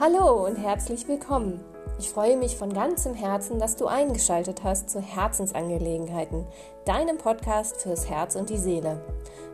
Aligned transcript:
Hallo 0.00 0.44
und 0.44 0.56
herzlich 0.56 1.06
willkommen. 1.06 1.60
Ich 2.00 2.10
freue 2.10 2.36
mich 2.36 2.56
von 2.56 2.72
ganzem 2.72 3.14
Herzen, 3.14 3.60
dass 3.60 3.76
du 3.76 3.86
eingeschaltet 3.86 4.64
hast 4.64 4.90
zu 4.90 5.00
Herzensangelegenheiten, 5.00 6.44
deinem 6.84 7.16
Podcast 7.16 7.80
fürs 7.80 8.10
Herz 8.10 8.34
und 8.34 8.50
die 8.50 8.58
Seele. 8.58 9.00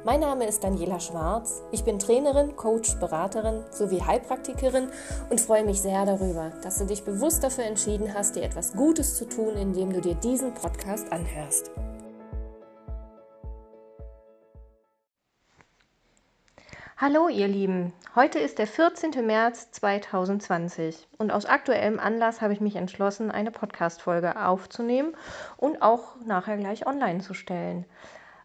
Mein 0.02 0.20
Name 0.20 0.46
ist 0.46 0.64
Daniela 0.64 0.98
Schwarz. 0.98 1.62
Ich 1.72 1.84
bin 1.84 1.98
Trainerin, 1.98 2.56
Coach, 2.56 2.98
Beraterin 2.98 3.64
sowie 3.70 4.00
Heilpraktikerin 4.00 4.88
und 5.28 5.42
freue 5.42 5.64
mich 5.64 5.82
sehr 5.82 6.06
darüber, 6.06 6.52
dass 6.62 6.78
du 6.78 6.86
dich 6.86 7.04
bewusst 7.04 7.44
dafür 7.44 7.64
entschieden 7.64 8.14
hast, 8.14 8.34
dir 8.34 8.42
etwas 8.42 8.72
Gutes 8.72 9.16
zu 9.16 9.26
tun, 9.26 9.56
indem 9.56 9.92
du 9.92 10.00
dir 10.00 10.14
diesen 10.14 10.54
Podcast 10.54 11.12
anhörst. 11.12 11.70
Hallo 17.02 17.28
ihr 17.30 17.48
Lieben, 17.48 17.94
heute 18.14 18.38
ist 18.38 18.58
der 18.58 18.66
14. 18.66 19.24
März 19.24 19.70
2020 19.70 21.08
und 21.16 21.30
aus 21.30 21.46
aktuellem 21.46 21.98
Anlass 21.98 22.42
habe 22.42 22.52
ich 22.52 22.60
mich 22.60 22.76
entschlossen, 22.76 23.30
eine 23.30 23.50
Podcast-Folge 23.50 24.38
aufzunehmen 24.44 25.16
und 25.56 25.80
auch 25.80 26.16
nachher 26.26 26.58
gleich 26.58 26.86
online 26.86 27.20
zu 27.20 27.32
stellen. 27.32 27.86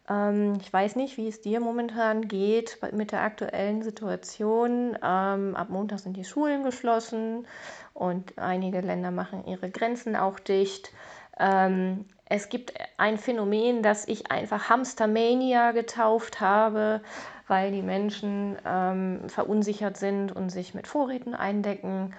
Ähm, 0.07 0.53
ich 0.61 0.71
weiß 0.71 0.95
nicht, 0.95 1.17
wie 1.17 1.27
es 1.27 1.41
dir 1.41 1.59
momentan 1.59 2.29
geht 2.29 2.79
mit 2.93 3.11
der 3.11 3.23
aktuellen 3.23 3.83
Situation. 3.83 4.97
Ähm, 5.03 5.57
ab 5.57 5.67
Montag 5.67 5.99
sind 5.99 6.15
die 6.15 6.23
Schulen 6.23 6.63
geschlossen 6.63 7.45
und 7.93 8.37
einige 8.37 8.79
Länder 8.79 9.11
machen 9.11 9.45
ihre 9.47 9.69
Grenzen 9.69 10.15
auch 10.15 10.39
dicht. 10.39 10.93
Ähm, 11.37 12.05
es 12.27 12.47
gibt 12.47 12.73
ein 12.95 13.17
Phänomen, 13.17 13.83
das 13.83 14.07
ich 14.07 14.31
einfach 14.31 14.69
Hamstermania 14.69 15.73
getauft 15.73 16.39
habe 16.39 17.01
weil 17.47 17.71
die 17.71 17.81
Menschen 17.81 18.57
ähm, 18.65 19.27
verunsichert 19.27 19.97
sind 19.97 20.35
und 20.35 20.49
sich 20.49 20.73
mit 20.73 20.87
Vorräten 20.87 21.33
eindecken. 21.33 22.13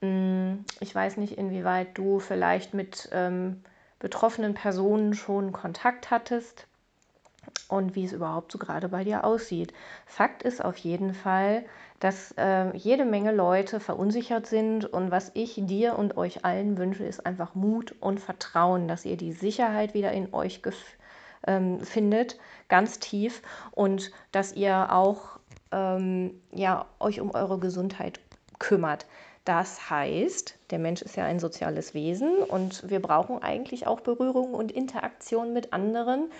Mm, 0.00 0.64
ich 0.80 0.94
weiß 0.94 1.16
nicht, 1.16 1.38
inwieweit 1.38 1.96
du 1.98 2.20
vielleicht 2.20 2.74
mit 2.74 3.08
ähm, 3.12 3.62
betroffenen 3.98 4.54
Personen 4.54 5.14
schon 5.14 5.52
Kontakt 5.52 6.10
hattest 6.10 6.66
und 7.68 7.94
wie 7.94 8.04
es 8.04 8.12
überhaupt 8.12 8.52
so 8.52 8.58
gerade 8.58 8.88
bei 8.88 9.04
dir 9.04 9.24
aussieht. 9.24 9.72
Fakt 10.06 10.42
ist 10.42 10.64
auf 10.64 10.76
jeden 10.76 11.14
Fall, 11.14 11.64
dass 12.00 12.32
äh, 12.36 12.74
jede 12.76 13.04
Menge 13.04 13.32
Leute 13.32 13.80
verunsichert 13.80 14.46
sind 14.46 14.86
und 14.86 15.10
was 15.10 15.30
ich 15.34 15.54
dir 15.56 15.98
und 15.98 16.16
euch 16.16 16.44
allen 16.44 16.78
wünsche, 16.78 17.04
ist 17.04 17.24
einfach 17.26 17.54
Mut 17.54 17.94
und 18.00 18.20
Vertrauen, 18.20 18.88
dass 18.88 19.04
ihr 19.04 19.16
die 19.16 19.32
Sicherheit 19.32 19.94
wieder 19.94 20.12
in 20.12 20.32
euch 20.32 20.62
ähm, 21.46 21.80
findet, 21.80 22.38
ganz 22.68 22.98
tief 22.98 23.42
und 23.72 24.10
dass 24.32 24.52
ihr 24.52 24.92
auch 24.92 25.38
ähm, 25.72 26.40
ja, 26.52 26.86
euch 26.98 27.20
um 27.20 27.30
eure 27.34 27.58
Gesundheit 27.58 28.20
kümmert. 28.58 29.06
Das 29.44 29.90
heißt, 29.90 30.58
der 30.70 30.78
Mensch 30.78 31.02
ist 31.02 31.16
ja 31.16 31.24
ein 31.24 31.40
soziales 31.40 31.94
Wesen 31.94 32.38
und 32.38 32.88
wir 32.88 33.00
brauchen 33.00 33.42
eigentlich 33.42 33.86
auch 33.86 34.00
Berührung 34.00 34.54
und 34.54 34.70
Interaktion 34.70 35.52
mit 35.52 35.72
anderen. 35.72 36.30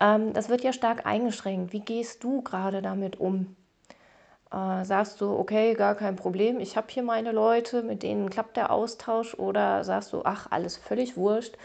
Ähm, 0.00 0.32
das 0.32 0.48
wird 0.48 0.62
ja 0.62 0.72
stark 0.72 1.06
eingeschränkt. 1.06 1.72
Wie 1.72 1.80
gehst 1.80 2.24
du 2.24 2.42
gerade 2.42 2.82
damit 2.82 3.20
um? 3.20 3.54
Äh, 4.52 4.84
sagst 4.84 5.20
du, 5.20 5.36
okay, 5.36 5.74
gar 5.74 5.96
kein 5.96 6.14
Problem, 6.14 6.60
ich 6.60 6.76
habe 6.76 6.86
hier 6.90 7.02
meine 7.02 7.32
Leute, 7.32 7.82
mit 7.82 8.04
denen 8.04 8.30
klappt 8.30 8.56
der 8.56 8.70
Austausch 8.70 9.34
oder 9.34 9.82
sagst 9.82 10.12
du, 10.12 10.22
ach, 10.24 10.46
alles 10.50 10.76
völlig 10.76 11.16
wurscht, 11.16 11.56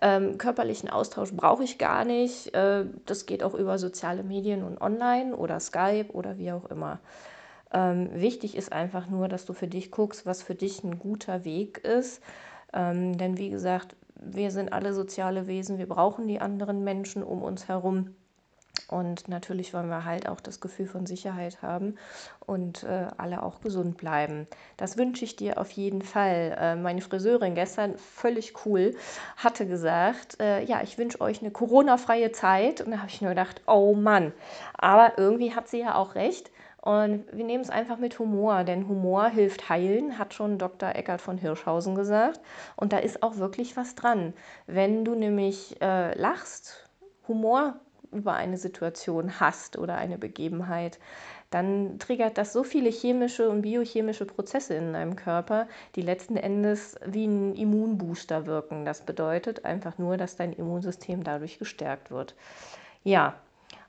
ähm, 0.00 0.38
körperlichen 0.38 0.88
Austausch 0.88 1.32
brauche 1.34 1.64
ich 1.64 1.76
gar 1.76 2.06
nicht, 2.06 2.54
äh, 2.54 2.86
das 3.04 3.26
geht 3.26 3.42
auch 3.42 3.52
über 3.54 3.78
soziale 3.78 4.22
Medien 4.22 4.64
und 4.64 4.80
online 4.80 5.36
oder 5.36 5.60
Skype 5.60 6.06
oder 6.12 6.38
wie 6.38 6.52
auch 6.52 6.64
immer. 6.70 6.98
Ähm, 7.72 8.10
wichtig 8.14 8.56
ist 8.56 8.72
einfach 8.72 9.06
nur, 9.08 9.28
dass 9.28 9.44
du 9.44 9.52
für 9.52 9.68
dich 9.68 9.90
guckst, 9.90 10.24
was 10.26 10.42
für 10.42 10.54
dich 10.54 10.82
ein 10.82 10.98
guter 10.98 11.44
Weg 11.44 11.78
ist. 11.84 12.22
Ähm, 12.72 13.18
denn 13.18 13.38
wie 13.38 13.50
gesagt, 13.50 13.96
wir 14.14 14.50
sind 14.50 14.72
alle 14.72 14.94
soziale 14.94 15.46
Wesen, 15.46 15.78
wir 15.78 15.88
brauchen 15.88 16.26
die 16.26 16.40
anderen 16.40 16.84
Menschen 16.84 17.22
um 17.22 17.42
uns 17.42 17.68
herum. 17.68 18.14
Und 18.90 19.28
natürlich 19.28 19.72
wollen 19.72 19.88
wir 19.88 20.04
halt 20.04 20.28
auch 20.28 20.40
das 20.40 20.60
Gefühl 20.60 20.86
von 20.86 21.06
Sicherheit 21.06 21.62
haben 21.62 21.94
und 22.44 22.82
äh, 22.82 23.06
alle 23.18 23.44
auch 23.44 23.60
gesund 23.60 23.96
bleiben. 23.96 24.48
Das 24.76 24.96
wünsche 24.96 25.24
ich 25.24 25.36
dir 25.36 25.58
auf 25.58 25.70
jeden 25.70 26.02
Fall. 26.02 26.56
Äh, 26.58 26.74
meine 26.74 27.00
Friseurin 27.00 27.54
gestern, 27.54 27.96
völlig 27.96 28.66
cool, 28.66 28.96
hatte 29.36 29.66
gesagt, 29.66 30.40
äh, 30.40 30.64
ja, 30.64 30.82
ich 30.82 30.98
wünsche 30.98 31.20
euch 31.20 31.40
eine 31.40 31.52
Corona-freie 31.52 32.32
Zeit. 32.32 32.80
Und 32.80 32.90
da 32.90 32.98
habe 32.98 33.10
ich 33.10 33.20
nur 33.20 33.30
gedacht, 33.30 33.62
oh 33.68 33.94
Mann. 33.94 34.32
Aber 34.76 35.12
irgendwie 35.18 35.54
hat 35.54 35.68
sie 35.68 35.78
ja 35.78 35.94
auch 35.94 36.16
recht. 36.16 36.50
Und 36.80 37.26
wir 37.30 37.44
nehmen 37.44 37.62
es 37.62 37.70
einfach 37.70 37.98
mit 37.98 38.18
Humor, 38.18 38.64
denn 38.64 38.88
Humor 38.88 39.28
hilft 39.28 39.68
heilen, 39.68 40.18
hat 40.18 40.34
schon 40.34 40.58
Dr. 40.58 40.96
Eckart 40.96 41.20
von 41.20 41.38
Hirschhausen 41.38 41.94
gesagt. 41.94 42.40
Und 42.74 42.92
da 42.92 42.98
ist 42.98 43.22
auch 43.22 43.36
wirklich 43.36 43.76
was 43.76 43.94
dran. 43.94 44.34
Wenn 44.66 45.04
du 45.04 45.14
nämlich 45.14 45.80
äh, 45.80 46.18
lachst, 46.18 46.88
Humor 47.28 47.78
über 48.12 48.34
eine 48.34 48.56
Situation 48.56 49.40
hast 49.40 49.78
oder 49.78 49.96
eine 49.96 50.18
Begebenheit, 50.18 50.98
dann 51.50 51.98
triggert 51.98 52.38
das 52.38 52.52
so 52.52 52.62
viele 52.62 52.90
chemische 52.90 53.48
und 53.48 53.62
biochemische 53.62 54.24
Prozesse 54.24 54.74
in 54.74 54.92
deinem 54.92 55.16
Körper, 55.16 55.66
die 55.96 56.02
letzten 56.02 56.36
Endes 56.36 56.96
wie 57.04 57.26
ein 57.26 57.54
Immunbooster 57.54 58.46
wirken. 58.46 58.84
Das 58.84 59.02
bedeutet 59.02 59.64
einfach 59.64 59.98
nur, 59.98 60.16
dass 60.16 60.36
dein 60.36 60.52
Immunsystem 60.52 61.24
dadurch 61.24 61.58
gestärkt 61.58 62.10
wird. 62.10 62.34
Ja, 63.02 63.34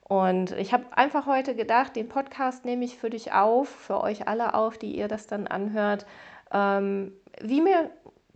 und 0.04 0.52
ich 0.52 0.74
habe 0.74 0.86
einfach 0.92 1.26
heute 1.26 1.56
gedacht, 1.56 1.96
den 1.96 2.10
Podcast 2.10 2.66
nehme 2.66 2.84
ich 2.84 2.98
für 2.98 3.10
dich 3.10 3.32
auf, 3.32 3.70
für 3.70 4.02
euch 4.02 4.28
alle 4.28 4.56
auf, 4.56 4.78
die 4.78 4.98
ihr 4.98 5.08
das 5.08 5.28
dann 5.28 5.48
anhört, 5.48 6.06
ähm, 6.52 7.14
wie 7.40 7.62
mir 7.62 7.92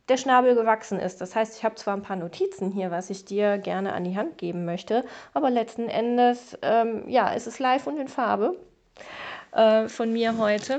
der 0.09 0.17
Schnabel 0.17 0.55
gewachsen 0.55 0.99
ist. 0.99 1.21
Das 1.21 1.35
heißt, 1.35 1.57
ich 1.57 1.63
habe 1.63 1.75
zwar 1.75 1.95
ein 1.95 2.03
paar 2.03 2.15
Notizen 2.15 2.71
hier, 2.71 2.91
was 2.91 3.09
ich 3.09 3.25
dir 3.25 3.57
gerne 3.57 3.93
an 3.93 4.03
die 4.03 4.15
Hand 4.15 4.37
geben 4.37 4.65
möchte, 4.65 5.03
aber 5.33 5.49
letzten 5.49 5.89
Endes, 5.89 6.57
ähm, 6.61 7.09
ja, 7.09 7.29
ist 7.29 7.59
live 7.59 7.87
und 7.87 7.97
in 7.99 8.07
Farbe 8.07 8.55
äh, 9.51 9.87
von 9.87 10.13
mir 10.13 10.37
heute. 10.37 10.77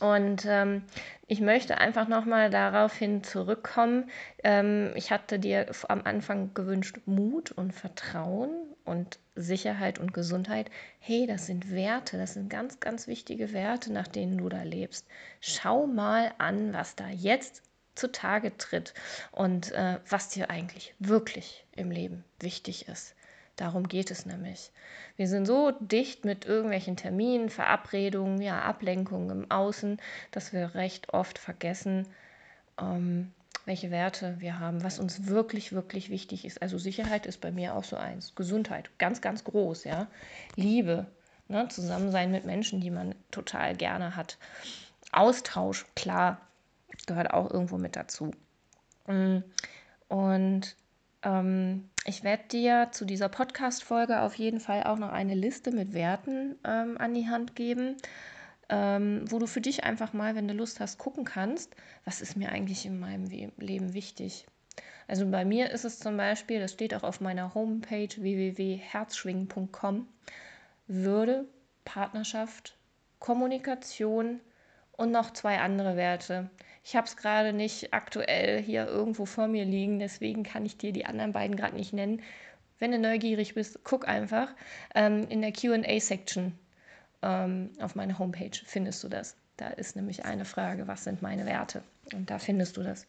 Und 0.00 0.44
ähm, 0.46 0.82
ich 1.28 1.40
möchte 1.40 1.78
einfach 1.78 2.06
nochmal 2.06 2.50
daraufhin 2.50 3.24
zurückkommen. 3.24 4.10
Ähm, 4.44 4.92
ich 4.94 5.10
hatte 5.10 5.38
dir 5.38 5.66
am 5.88 6.02
Anfang 6.04 6.54
gewünscht 6.54 6.98
Mut 7.06 7.50
und 7.50 7.72
Vertrauen 7.72 8.50
und 8.84 9.18
Sicherheit 9.34 9.98
und 9.98 10.14
Gesundheit. 10.14 10.70
Hey, 11.00 11.26
das 11.26 11.46
sind 11.46 11.72
Werte, 11.72 12.16
das 12.16 12.34
sind 12.34 12.48
ganz, 12.48 12.78
ganz 12.78 13.08
wichtige 13.08 13.52
Werte, 13.52 13.92
nach 13.92 14.06
denen 14.06 14.38
du 14.38 14.48
da 14.48 14.62
lebst. 14.62 15.06
Schau 15.40 15.86
mal 15.86 16.32
an, 16.38 16.72
was 16.72 16.94
da 16.94 17.08
jetzt 17.08 17.62
zutage 17.96 18.56
tritt 18.56 18.94
und 19.32 19.72
äh, 19.72 19.98
was 20.08 20.28
dir 20.28 20.50
eigentlich 20.50 20.94
wirklich 20.98 21.64
im 21.72 21.90
Leben 21.90 22.24
wichtig 22.40 22.88
ist. 22.88 23.14
Darum 23.56 23.88
geht 23.88 24.10
es 24.10 24.26
nämlich. 24.26 24.70
Wir 25.16 25.28
sind 25.28 25.46
so 25.46 25.72
dicht 25.80 26.26
mit 26.26 26.44
irgendwelchen 26.44 26.96
Terminen, 26.96 27.48
Verabredungen, 27.48 28.40
ja, 28.42 28.60
Ablenkungen 28.60 29.30
im 29.30 29.50
Außen, 29.50 29.98
dass 30.30 30.52
wir 30.52 30.74
recht 30.74 31.14
oft 31.14 31.38
vergessen, 31.38 32.06
ähm, 32.78 33.32
welche 33.64 33.90
Werte 33.90 34.36
wir 34.38 34.58
haben, 34.58 34.84
was 34.84 34.98
uns 34.98 35.26
wirklich, 35.26 35.72
wirklich 35.72 36.10
wichtig 36.10 36.44
ist. 36.44 36.60
Also 36.60 36.78
Sicherheit 36.78 37.24
ist 37.26 37.40
bei 37.40 37.50
mir 37.50 37.74
auch 37.74 37.84
so 37.84 37.96
eins. 37.96 38.34
Gesundheit, 38.34 38.90
ganz, 38.98 39.22
ganz 39.22 39.42
groß, 39.42 39.84
ja. 39.84 40.06
Liebe, 40.54 41.06
ne? 41.48 41.66
Zusammensein 41.68 42.30
mit 42.30 42.44
Menschen, 42.44 42.80
die 42.80 42.90
man 42.90 43.14
total 43.30 43.74
gerne 43.74 44.16
hat. 44.16 44.36
Austausch, 45.12 45.86
klar, 45.96 46.45
gehört 47.06 47.32
auch 47.32 47.50
irgendwo 47.50 47.78
mit 47.78 47.96
dazu. 47.96 48.30
Mm, 49.06 49.38
und 50.08 50.76
ähm, 51.22 51.88
ich 52.04 52.22
werde 52.22 52.44
dir 52.48 52.88
zu 52.92 53.04
dieser 53.04 53.28
Podcast-Folge 53.28 54.20
auf 54.20 54.36
jeden 54.36 54.60
Fall 54.60 54.84
auch 54.84 54.98
noch 54.98 55.10
eine 55.10 55.34
Liste 55.34 55.72
mit 55.72 55.92
Werten 55.92 56.56
ähm, 56.64 56.96
an 56.98 57.14
die 57.14 57.28
Hand 57.28 57.56
geben, 57.56 57.96
ähm, 58.68 59.24
wo 59.30 59.38
du 59.38 59.46
für 59.46 59.60
dich 59.60 59.84
einfach 59.84 60.12
mal, 60.12 60.34
wenn 60.34 60.48
du 60.48 60.54
Lust 60.54 60.80
hast, 60.80 60.98
gucken 60.98 61.24
kannst, 61.24 61.74
was 62.04 62.20
ist 62.20 62.36
mir 62.36 62.50
eigentlich 62.50 62.86
in 62.86 62.98
meinem 62.98 63.26
Leben 63.58 63.92
wichtig. 63.92 64.46
Also 65.08 65.28
bei 65.30 65.44
mir 65.44 65.70
ist 65.70 65.84
es 65.84 66.00
zum 66.00 66.16
Beispiel, 66.16 66.60
das 66.60 66.72
steht 66.72 66.94
auch 66.94 67.04
auf 67.04 67.20
meiner 67.20 67.54
Homepage 67.54 68.08
www.herzschwingen.com, 68.08 70.08
Würde, 70.88 71.46
Partnerschaft, 71.84 72.76
Kommunikation 73.18 74.40
und 74.96 75.10
noch 75.10 75.32
zwei 75.32 75.58
andere 75.58 75.96
Werte. 75.96 76.50
Ich 76.84 76.94
habe 76.96 77.06
es 77.06 77.16
gerade 77.16 77.52
nicht 77.52 77.92
aktuell 77.92 78.62
hier 78.62 78.86
irgendwo 78.86 79.26
vor 79.26 79.48
mir 79.48 79.64
liegen, 79.64 79.98
deswegen 79.98 80.42
kann 80.42 80.64
ich 80.64 80.78
dir 80.78 80.92
die 80.92 81.06
anderen 81.06 81.32
beiden 81.32 81.56
gerade 81.56 81.76
nicht 81.76 81.92
nennen. 81.92 82.22
Wenn 82.78 82.92
du 82.92 82.98
neugierig 82.98 83.54
bist, 83.54 83.80
guck 83.84 84.06
einfach. 84.06 84.48
Ähm, 84.94 85.26
in 85.28 85.40
der 85.42 85.52
QA-Section 85.52 86.56
ähm, 87.22 87.70
auf 87.80 87.94
meiner 87.94 88.18
Homepage 88.18 88.56
findest 88.64 89.02
du 89.02 89.08
das. 89.08 89.36
Da 89.56 89.68
ist 89.68 89.96
nämlich 89.96 90.24
eine 90.24 90.44
Frage, 90.44 90.86
was 90.86 91.04
sind 91.04 91.22
meine 91.22 91.46
Werte? 91.46 91.82
Und 92.12 92.30
da 92.30 92.38
findest 92.38 92.76
du 92.76 92.82
das. 92.82 93.06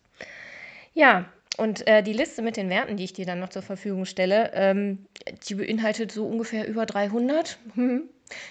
Ja, 0.94 1.25
und 1.57 1.88
äh, 1.88 2.04
die 2.04 2.13
Liste 2.13 2.42
mit 2.42 2.56
den 2.56 2.69
Werten, 2.69 2.98
die 2.98 3.04
ich 3.04 3.13
dir 3.13 3.25
dann 3.25 3.39
noch 3.39 3.50
zur 3.50 3.63
Verfügung 3.63 4.06
stelle, 4.06 4.51
ähm, 4.54 5.06
die 5.48 5.56
beinhaltet 5.56 6.12
so 6.12 6.25
ungefähr 6.27 6.68
über 6.68 6.86
300. 6.86 7.57
Hm. 7.74 8.09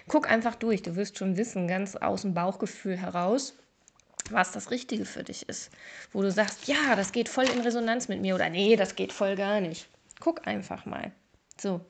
Guck 0.08 0.31
einfach 0.31 0.55
durch, 0.55 0.82
du 0.82 0.97
wirst 0.97 1.19
schon 1.19 1.37
wissen, 1.37 1.69
ganz 1.69 1.97
aus 1.97 2.23
dem 2.23 2.35
Bauchgefühl 2.35 2.97
heraus, 2.97 3.55
was 4.31 4.53
das 4.53 4.70
Richtige 4.70 5.05
für 5.05 5.23
dich 5.23 5.49
ist. 5.49 5.70
Wo 6.12 6.23
du 6.23 6.31
sagst, 6.31 6.67
ja, 6.67 6.97
das 6.97 7.12
geht 7.12 7.29
voll 7.29 7.44
in 7.44 7.61
Resonanz 7.61 8.08
mit 8.08 8.20
mir 8.20 8.35
oder 8.35 8.49
nee, 8.49 8.75
das 8.76 8.97
geht 8.97 9.12
voll 9.12 9.37
gar 9.37 9.61
nicht. 9.61 9.88
Guck 10.19 10.47
einfach 10.47 10.87
mal. 10.87 11.12
So. 11.61 11.81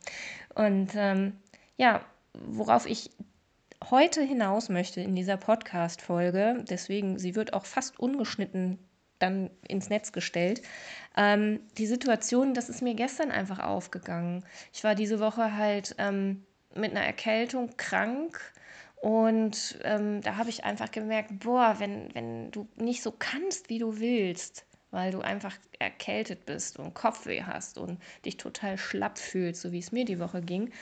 Und 0.54 0.90
ähm, 0.96 1.34
ja, 1.76 2.04
worauf 2.34 2.86
ich 2.86 3.10
heute 3.90 4.22
hinaus 4.22 4.68
möchte 4.68 5.00
in 5.00 5.14
dieser 5.14 5.36
Podcast-Folge, 5.36 6.64
deswegen, 6.68 7.18
sie 7.18 7.34
wird 7.36 7.52
auch 7.52 7.66
fast 7.66 7.98
ungeschnitten 7.98 8.78
dann 9.18 9.50
ins 9.66 9.88
Netz 9.88 10.12
gestellt. 10.12 10.62
Ähm, 11.16 11.60
die 11.78 11.86
Situation, 11.86 12.54
das 12.54 12.68
ist 12.68 12.82
mir 12.82 12.94
gestern 12.94 13.30
einfach 13.30 13.58
aufgegangen. 13.58 14.44
Ich 14.72 14.84
war 14.84 14.94
diese 14.94 15.20
Woche 15.20 15.56
halt 15.56 15.94
ähm, 15.98 16.44
mit 16.74 16.90
einer 16.90 17.04
Erkältung 17.04 17.76
krank 17.76 18.38
und 18.96 19.78
ähm, 19.84 20.20
da 20.22 20.36
habe 20.36 20.50
ich 20.50 20.64
einfach 20.64 20.90
gemerkt, 20.90 21.40
boah, 21.40 21.76
wenn, 21.78 22.14
wenn 22.14 22.50
du 22.50 22.68
nicht 22.76 23.02
so 23.02 23.12
kannst, 23.16 23.68
wie 23.68 23.78
du 23.78 23.98
willst, 23.98 24.66
weil 24.90 25.12
du 25.12 25.20
einfach 25.20 25.56
erkältet 25.78 26.46
bist 26.46 26.78
und 26.78 26.94
Kopfweh 26.94 27.42
hast 27.42 27.78
und 27.78 28.00
dich 28.24 28.36
total 28.36 28.78
schlapp 28.78 29.18
fühlst, 29.18 29.62
so 29.62 29.72
wie 29.72 29.78
es 29.78 29.92
mir 29.92 30.04
die 30.04 30.18
Woche 30.18 30.40
ging, 30.40 30.72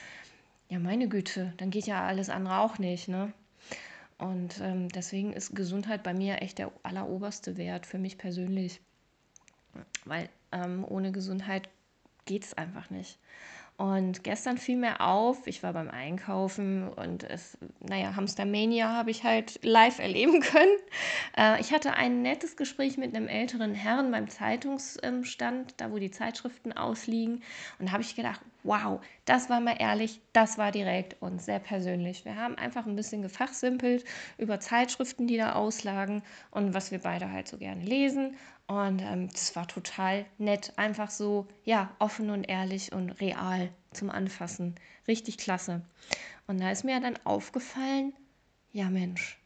ja 0.69 0.79
meine 0.79 1.09
Güte, 1.09 1.53
dann 1.57 1.71
geht 1.71 1.87
ja 1.87 2.05
alles 2.05 2.31
andere 2.31 2.59
auch 2.59 2.79
nicht, 2.79 3.09
ne? 3.09 3.33
Und 4.19 4.61
ähm, 4.61 4.89
deswegen 4.89 5.33
ist 5.33 5.57
Gesundheit 5.57 6.03
bei 6.03 6.15
mir 6.15 6.41
echt 6.41 6.59
der 6.59 6.71
alleroberste 6.83 7.57
Wert 7.57 7.87
für 7.87 7.99
mich 7.99 8.19
persönlich. 8.19 8.81
Weil 10.05 10.29
ähm, 10.53 10.85
ohne 10.89 11.11
Gesundheit 11.13 11.69
geht 12.25 12.45
es 12.45 12.55
einfach 12.55 12.91
nicht. 12.91 13.19
Und 13.77 14.23
gestern 14.23 14.57
fiel 14.57 14.77
mir 14.77 15.01
auf, 15.01 15.49
ich 15.49 15.65
war 15.65 15.73
beim 15.73 15.91
Einkaufen 15.91 16.89
und 16.89 17.25
es, 17.25 17.59
naja, 17.81 18.15
Hamstermania 18.15 18.93
habe 18.93 19.11
ich 19.11 19.25
halt 19.25 19.59
live 19.65 19.99
erleben 19.99 20.41
können. 20.43 20.79
Äh, 21.37 21.61
ich 21.61 21.73
hatte 21.73 21.95
ein 21.95 22.23
nettes 22.23 22.57
Gespräch 22.57 22.99
mit 22.99 23.17
einem 23.17 23.27
älteren 23.27 23.75
Herrn 23.75 24.13
beim 24.13 24.29
Zeitungsstand, 24.29 25.75
da 25.79 25.91
wo 25.91 25.99
die 25.99 26.13
Zeitschriften 26.13 26.73
ausliegen. 26.73 27.43
Und 27.81 27.87
da 27.89 27.93
habe 27.93 28.03
ich 28.05 28.15
gedacht, 28.15 28.41
wow, 28.63 29.01
das 29.25 29.51
war 29.51 29.61
mal 29.61 29.77
ehrlich, 29.79 30.21
das 30.33 30.57
war 30.57 30.71
direkt 30.71 31.21
und 31.21 31.43
sehr 31.43 31.59
persönlich. 31.59 32.25
Wir 32.25 32.37
haben 32.37 32.57
einfach 32.57 32.87
ein 32.87 32.97
bisschen 32.97 33.23
gefachsimpelt 33.23 34.05
über 34.39 34.61
Zeitschriften, 34.61 35.27
die 35.27 35.37
da 35.37 35.55
auslagen 35.55 36.23
und 36.53 36.75
was 36.75 36.93
wir 36.93 37.01
beide 37.01 37.31
halt 37.31 37.49
so 37.49 37.59
gerne 37.59 37.83
lesen. 37.83 38.37
Und 38.67 39.03
ähm, 39.03 39.29
das 39.31 39.55
war 39.57 39.69
total 39.69 40.25
nett, 40.39 40.73
einfach 40.77 41.11
so, 41.11 41.47
ja, 41.65 41.95
offen 41.99 42.31
und 42.31 42.45
ehrlich 42.45 42.93
und 42.93 43.11
real 43.21 43.71
zum 43.93 44.11
Anfassen. 44.11 44.75
Richtig 45.07 45.37
klasse. 45.37 45.83
Und 46.47 46.61
da 46.61 46.71
ist 46.71 46.85
mir 46.85 47.01
dann 47.01 47.19
aufgefallen, 47.25 48.15
ja 48.73 48.89
Mensch, 48.89 49.39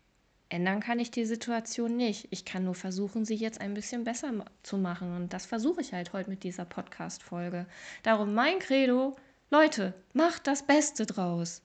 ändern 0.49 0.81
kann 0.81 1.01
ich 1.01 1.11
die 1.11 1.25
Situation 1.25 1.97
nicht. 1.97 2.29
Ich 2.31 2.45
kann 2.45 2.65
nur 2.65 2.75
versuchen, 2.75 3.25
sie 3.25 3.35
jetzt 3.35 3.61
ein 3.61 3.75
bisschen 3.75 4.05
besser 4.05 4.33
zu 4.63 4.79
machen. 4.79 5.15
Und 5.15 5.33
das 5.33 5.47
versuche 5.47 5.81
ich 5.81 5.93
halt 5.93 6.13
heute 6.13 6.31
mit 6.31 6.45
dieser 6.45 6.65
Podcast-Folge. 6.65 7.67
Darum 8.05 8.35
mein 8.35 8.59
Credo, 8.61 9.17
Leute, 9.51 9.95
macht 10.13 10.47
das 10.47 10.63
Beste 10.63 11.07
draus. 11.07 11.63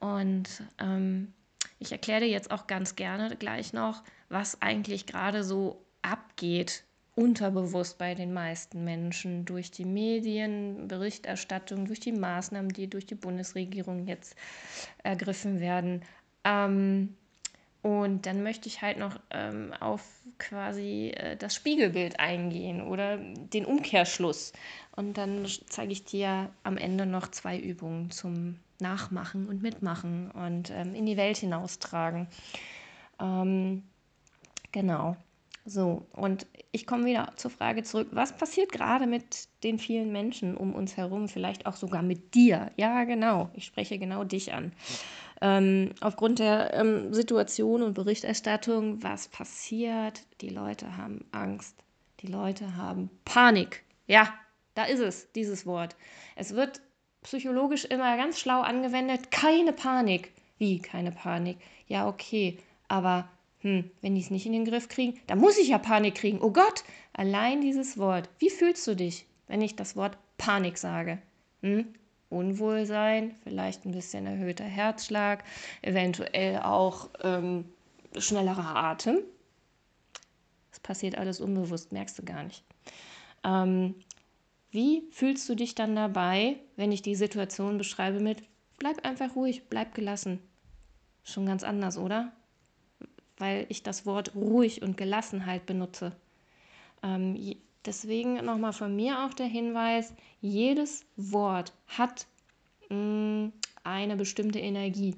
Und 0.00 0.48
ähm, 0.78 1.32
ich 1.78 1.92
erkläre 1.92 2.20
dir 2.20 2.28
jetzt 2.28 2.50
auch 2.50 2.66
ganz 2.66 2.96
gerne 2.96 3.36
gleich 3.36 3.72
noch, 3.72 4.02
was 4.28 4.60
eigentlich 4.60 5.06
gerade 5.06 5.44
so 5.44 5.85
abgeht, 6.06 6.84
unterbewusst 7.14 7.98
bei 7.98 8.14
den 8.14 8.32
meisten 8.32 8.84
Menschen 8.84 9.44
durch 9.44 9.70
die 9.70 9.86
Medien, 9.86 10.86
Berichterstattung, 10.86 11.86
durch 11.86 12.00
die 12.00 12.12
Maßnahmen, 12.12 12.70
die 12.70 12.88
durch 12.88 13.06
die 13.06 13.14
Bundesregierung 13.14 14.06
jetzt 14.06 14.36
ergriffen 15.02 15.60
werden. 15.60 16.02
Ähm, 16.44 17.16
und 17.82 18.26
dann 18.26 18.42
möchte 18.42 18.68
ich 18.68 18.82
halt 18.82 18.98
noch 18.98 19.18
ähm, 19.30 19.72
auf 19.80 20.02
quasi 20.38 21.12
äh, 21.16 21.36
das 21.36 21.54
Spiegelbild 21.54 22.20
eingehen 22.20 22.82
oder 22.82 23.16
den 23.16 23.64
Umkehrschluss. 23.64 24.52
Und 24.94 25.16
dann 25.16 25.46
zeige 25.68 25.92
ich 25.92 26.04
dir 26.04 26.50
am 26.64 26.76
Ende 26.76 27.06
noch 27.06 27.28
zwei 27.28 27.58
Übungen 27.58 28.10
zum 28.10 28.56
Nachmachen 28.80 29.48
und 29.48 29.62
Mitmachen 29.62 30.30
und 30.32 30.70
ähm, 30.70 30.94
in 30.94 31.06
die 31.06 31.16
Welt 31.16 31.38
hinaustragen. 31.38 32.26
Ähm, 33.20 33.84
genau. 34.72 35.16
So, 35.68 36.06
und 36.12 36.46
ich 36.70 36.86
komme 36.86 37.06
wieder 37.06 37.32
zur 37.34 37.50
Frage 37.50 37.82
zurück, 37.82 38.08
was 38.12 38.36
passiert 38.36 38.70
gerade 38.70 39.08
mit 39.08 39.48
den 39.64 39.80
vielen 39.80 40.12
Menschen 40.12 40.56
um 40.56 40.72
uns 40.72 40.96
herum, 40.96 41.28
vielleicht 41.28 41.66
auch 41.66 41.74
sogar 41.74 42.02
mit 42.02 42.34
dir? 42.34 42.70
Ja, 42.76 43.02
genau, 43.02 43.50
ich 43.52 43.64
spreche 43.64 43.98
genau 43.98 44.22
dich 44.22 44.52
an. 44.52 44.72
Ähm, 45.40 45.90
aufgrund 46.00 46.38
der 46.38 46.72
ähm, 46.72 47.12
Situation 47.12 47.82
und 47.82 47.94
Berichterstattung, 47.94 49.02
was 49.02 49.26
passiert? 49.26 50.22
Die 50.40 50.50
Leute 50.50 50.96
haben 50.96 51.24
Angst, 51.32 51.76
die 52.20 52.28
Leute 52.28 52.76
haben 52.76 53.10
Panik. 53.24 53.82
Ja, 54.06 54.32
da 54.74 54.84
ist 54.84 55.00
es, 55.00 55.32
dieses 55.32 55.66
Wort. 55.66 55.96
Es 56.36 56.54
wird 56.54 56.80
psychologisch 57.22 57.84
immer 57.86 58.16
ganz 58.16 58.38
schlau 58.38 58.60
angewendet, 58.60 59.32
keine 59.32 59.72
Panik. 59.72 60.32
Wie 60.58 60.78
keine 60.78 61.10
Panik? 61.10 61.58
Ja, 61.88 62.06
okay, 62.06 62.58
aber 62.86 63.28
hm, 63.66 63.90
wenn 64.00 64.14
die 64.14 64.20
es 64.20 64.30
nicht 64.30 64.46
in 64.46 64.52
den 64.52 64.64
Griff 64.64 64.88
kriegen, 64.88 65.18
dann 65.26 65.40
muss 65.40 65.58
ich 65.58 65.70
ja 65.70 65.78
Panik 65.78 66.14
kriegen. 66.14 66.40
Oh 66.40 66.52
Gott, 66.52 66.84
allein 67.12 67.60
dieses 67.60 67.98
Wort. 67.98 68.28
Wie 68.38 68.48
fühlst 68.48 68.86
du 68.86 68.94
dich, 68.94 69.26
wenn 69.48 69.60
ich 69.60 69.74
das 69.74 69.96
Wort 69.96 70.16
Panik 70.38 70.78
sage? 70.78 71.18
Hm? 71.62 71.84
Unwohlsein, 72.28 73.34
vielleicht 73.42 73.84
ein 73.84 73.90
bisschen 73.90 74.24
erhöhter 74.24 74.62
Herzschlag, 74.64 75.42
eventuell 75.82 76.60
auch 76.60 77.10
ähm, 77.24 77.64
schnellerer 78.16 78.76
Atem. 78.76 79.18
Das 80.70 80.78
passiert 80.78 81.18
alles 81.18 81.40
unbewusst, 81.40 81.90
merkst 81.90 82.20
du 82.20 82.24
gar 82.24 82.44
nicht. 82.44 82.62
Ähm, 83.42 83.96
wie 84.70 85.08
fühlst 85.10 85.48
du 85.48 85.56
dich 85.56 85.74
dann 85.74 85.96
dabei, 85.96 86.54
wenn 86.76 86.92
ich 86.92 87.02
die 87.02 87.16
Situation 87.16 87.78
beschreibe 87.78 88.20
mit, 88.20 88.44
bleib 88.78 89.04
einfach 89.04 89.34
ruhig, 89.34 89.64
bleib 89.68 89.92
gelassen? 89.92 90.38
Schon 91.24 91.46
ganz 91.46 91.64
anders, 91.64 91.98
oder? 91.98 92.30
Weil 93.38 93.66
ich 93.68 93.82
das 93.82 94.06
Wort 94.06 94.34
ruhig 94.34 94.82
und 94.82 94.96
Gelassenheit 94.96 95.66
benutze. 95.66 96.12
Ähm, 97.02 97.56
deswegen 97.84 98.44
nochmal 98.44 98.72
von 98.72 98.94
mir 98.94 99.24
auch 99.24 99.34
der 99.34 99.46
Hinweis, 99.46 100.14
jedes 100.40 101.04
Wort 101.16 101.72
hat 101.86 102.26
mh, 102.88 102.96
mm, 102.96 103.52
eine 103.84 104.16
bestimmte 104.16 104.58
Energie. 104.58 105.16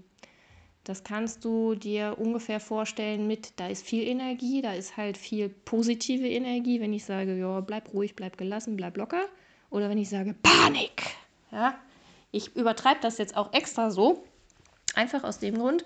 Das 0.84 1.04
kannst 1.04 1.44
du 1.44 1.74
dir 1.74 2.16
ungefähr 2.18 2.60
vorstellen 2.60 3.26
mit, 3.26 3.52
da 3.56 3.68
ist 3.68 3.84
viel 3.84 4.04
Energie, 4.04 4.62
da 4.62 4.72
ist 4.72 4.96
halt 4.96 5.18
viel 5.18 5.50
positive 5.50 6.26
Energie, 6.26 6.80
wenn 6.80 6.94
ich 6.94 7.04
sage, 7.04 7.36
ja, 7.36 7.60
bleib 7.60 7.92
ruhig, 7.92 8.16
bleib 8.16 8.38
gelassen, 8.38 8.76
bleib 8.76 8.96
locker. 8.96 9.26
Oder 9.68 9.90
wenn 9.90 9.98
ich 9.98 10.08
sage, 10.08 10.34
Panik. 10.42 11.02
Ja? 11.52 11.78
Ich 12.30 12.56
übertreibe 12.56 13.00
das 13.02 13.18
jetzt 13.18 13.36
auch 13.36 13.52
extra 13.52 13.90
so, 13.90 14.24
einfach 14.94 15.24
aus 15.24 15.38
dem 15.38 15.58
Grund, 15.58 15.84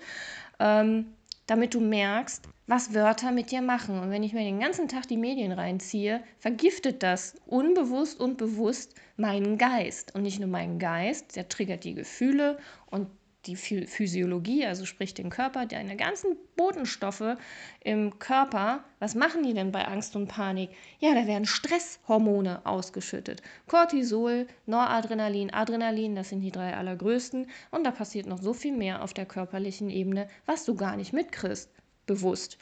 ähm, 0.59 1.13
damit 1.47 1.73
du 1.73 1.79
merkst, 1.79 2.47
was 2.67 2.93
Wörter 2.93 3.31
mit 3.31 3.51
dir 3.51 3.61
machen. 3.61 3.99
Und 3.99 4.09
wenn 4.09 4.23
ich 4.23 4.33
mir 4.33 4.43
den 4.43 4.59
ganzen 4.59 4.87
Tag 4.87 5.07
die 5.07 5.17
Medien 5.17 5.51
reinziehe, 5.51 6.23
vergiftet 6.39 7.03
das 7.03 7.35
unbewusst 7.45 8.19
und 8.19 8.37
bewusst 8.37 8.95
meinen 9.17 9.57
Geist. 9.57 10.15
Und 10.15 10.23
nicht 10.23 10.39
nur 10.39 10.49
meinen 10.49 10.79
Geist, 10.79 11.35
der 11.35 11.49
triggert 11.49 11.83
die 11.83 11.93
Gefühle 11.93 12.57
und 12.89 13.07
die 13.45 13.55
Physiologie, 13.55 14.65
also 14.65 14.85
sprich 14.85 15.13
den 15.13 15.29
Körper, 15.29 15.65
deine 15.65 15.97
ganzen 15.97 16.37
Botenstoffe 16.55 17.37
im 17.81 18.17
Körper, 18.19 18.83
was 18.99 19.15
machen 19.15 19.43
die 19.43 19.53
denn 19.53 19.71
bei 19.71 19.85
Angst 19.85 20.15
und 20.15 20.27
Panik? 20.27 20.69
Ja, 20.99 21.13
da 21.13 21.27
werden 21.27 21.45
Stresshormone 21.45 22.65
ausgeschüttet. 22.65 23.41
Cortisol, 23.67 24.47
Noradrenalin, 24.65 25.53
Adrenalin, 25.53 26.15
das 26.15 26.29
sind 26.29 26.41
die 26.41 26.51
drei 26.51 26.75
allergrößten. 26.75 27.47
Und 27.71 27.83
da 27.83 27.91
passiert 27.91 28.27
noch 28.27 28.41
so 28.41 28.53
viel 28.53 28.75
mehr 28.75 29.03
auf 29.03 29.13
der 29.13 29.25
körperlichen 29.25 29.89
Ebene, 29.89 30.27
was 30.45 30.63
du 30.63 30.75
gar 30.75 30.95
nicht 30.95 31.11
mitkriegst, 31.11 31.69
bewusst. 32.05 32.57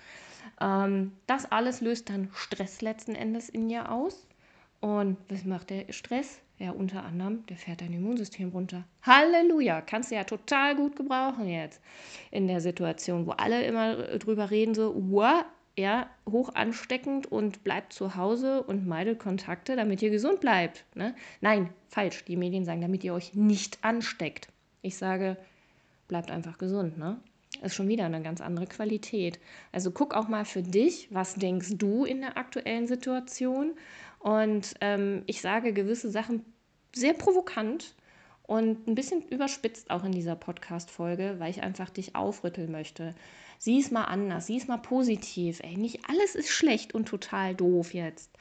Ähm, 0.59 1.13
das 1.27 1.51
alles 1.51 1.81
löst 1.81 2.09
dann 2.09 2.29
Stress 2.33 2.81
letzten 2.81 3.15
Endes 3.15 3.49
in 3.49 3.69
dir 3.69 3.91
aus. 3.91 4.27
Und 4.79 5.17
was 5.29 5.45
macht 5.45 5.69
der 5.69 5.91
Stress? 5.93 6.41
Ja, 6.61 6.73
unter 6.73 7.03
anderem, 7.03 7.43
der 7.47 7.57
fährt 7.57 7.81
dein 7.81 7.91
Immunsystem 7.91 8.49
runter. 8.49 8.83
Halleluja, 9.01 9.81
kannst 9.81 10.11
du 10.11 10.15
ja 10.15 10.23
total 10.25 10.75
gut 10.75 10.95
gebrauchen 10.95 11.47
jetzt 11.47 11.81
in 12.29 12.47
der 12.47 12.61
Situation, 12.61 13.25
wo 13.25 13.31
alle 13.31 13.65
immer 13.65 13.95
drüber 14.19 14.51
reden, 14.51 14.75
so, 14.75 14.93
wow, 14.95 15.43
ja, 15.75 16.07
hoch 16.29 16.53
ansteckend 16.53 17.25
und 17.25 17.63
bleibt 17.63 17.93
zu 17.93 18.15
Hause 18.15 18.61
und 18.61 18.85
meidet 18.85 19.17
Kontakte, 19.17 19.75
damit 19.75 20.03
ihr 20.03 20.11
gesund 20.11 20.39
bleibt. 20.39 20.85
Ne? 20.93 21.15
Nein, 21.39 21.71
falsch. 21.87 22.25
Die 22.25 22.37
Medien 22.37 22.63
sagen, 22.63 22.81
damit 22.81 23.03
ihr 23.03 23.15
euch 23.15 23.33
nicht 23.33 23.79
ansteckt. 23.83 24.49
Ich 24.83 24.97
sage, 24.97 25.37
bleibt 26.07 26.29
einfach 26.29 26.59
gesund. 26.59 26.95
Ne? 26.95 27.19
Ist 27.63 27.73
schon 27.73 27.87
wieder 27.87 28.05
eine 28.05 28.21
ganz 28.21 28.39
andere 28.39 28.67
Qualität. 28.67 29.39
Also 29.71 29.89
guck 29.89 30.13
auch 30.13 30.27
mal 30.27 30.45
für 30.45 30.61
dich, 30.61 31.07
was 31.09 31.33
denkst 31.33 31.77
du 31.77 32.05
in 32.05 32.21
der 32.21 32.37
aktuellen 32.37 32.85
Situation 32.85 33.71
und 34.21 34.75
ähm, 34.81 35.23
ich 35.25 35.41
sage 35.41 35.73
gewisse 35.73 36.09
Sachen 36.11 36.45
sehr 36.93 37.13
provokant 37.13 37.95
und 38.43 38.87
ein 38.87 38.95
bisschen 38.95 39.27
überspitzt 39.29 39.89
auch 39.91 40.03
in 40.03 40.11
dieser 40.11 40.35
Podcast-Folge, 40.35 41.35
weil 41.39 41.51
ich 41.51 41.63
einfach 41.63 41.89
dich 41.89 42.15
aufrütteln 42.15 42.71
möchte. 42.71 43.15
Sieh 43.57 43.79
es 43.79 43.91
mal 43.91 44.03
anders, 44.03 44.47
sieh 44.47 44.57
es 44.57 44.67
mal 44.67 44.77
positiv. 44.77 45.61
Ey, 45.63 45.77
nicht 45.77 46.01
alles 46.09 46.35
ist 46.35 46.49
schlecht 46.49 46.93
und 46.93 47.07
total 47.07 47.55
doof 47.55 47.93
jetzt. 47.93 48.31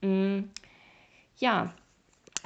Mm, 0.00 0.40
ja, 1.38 1.74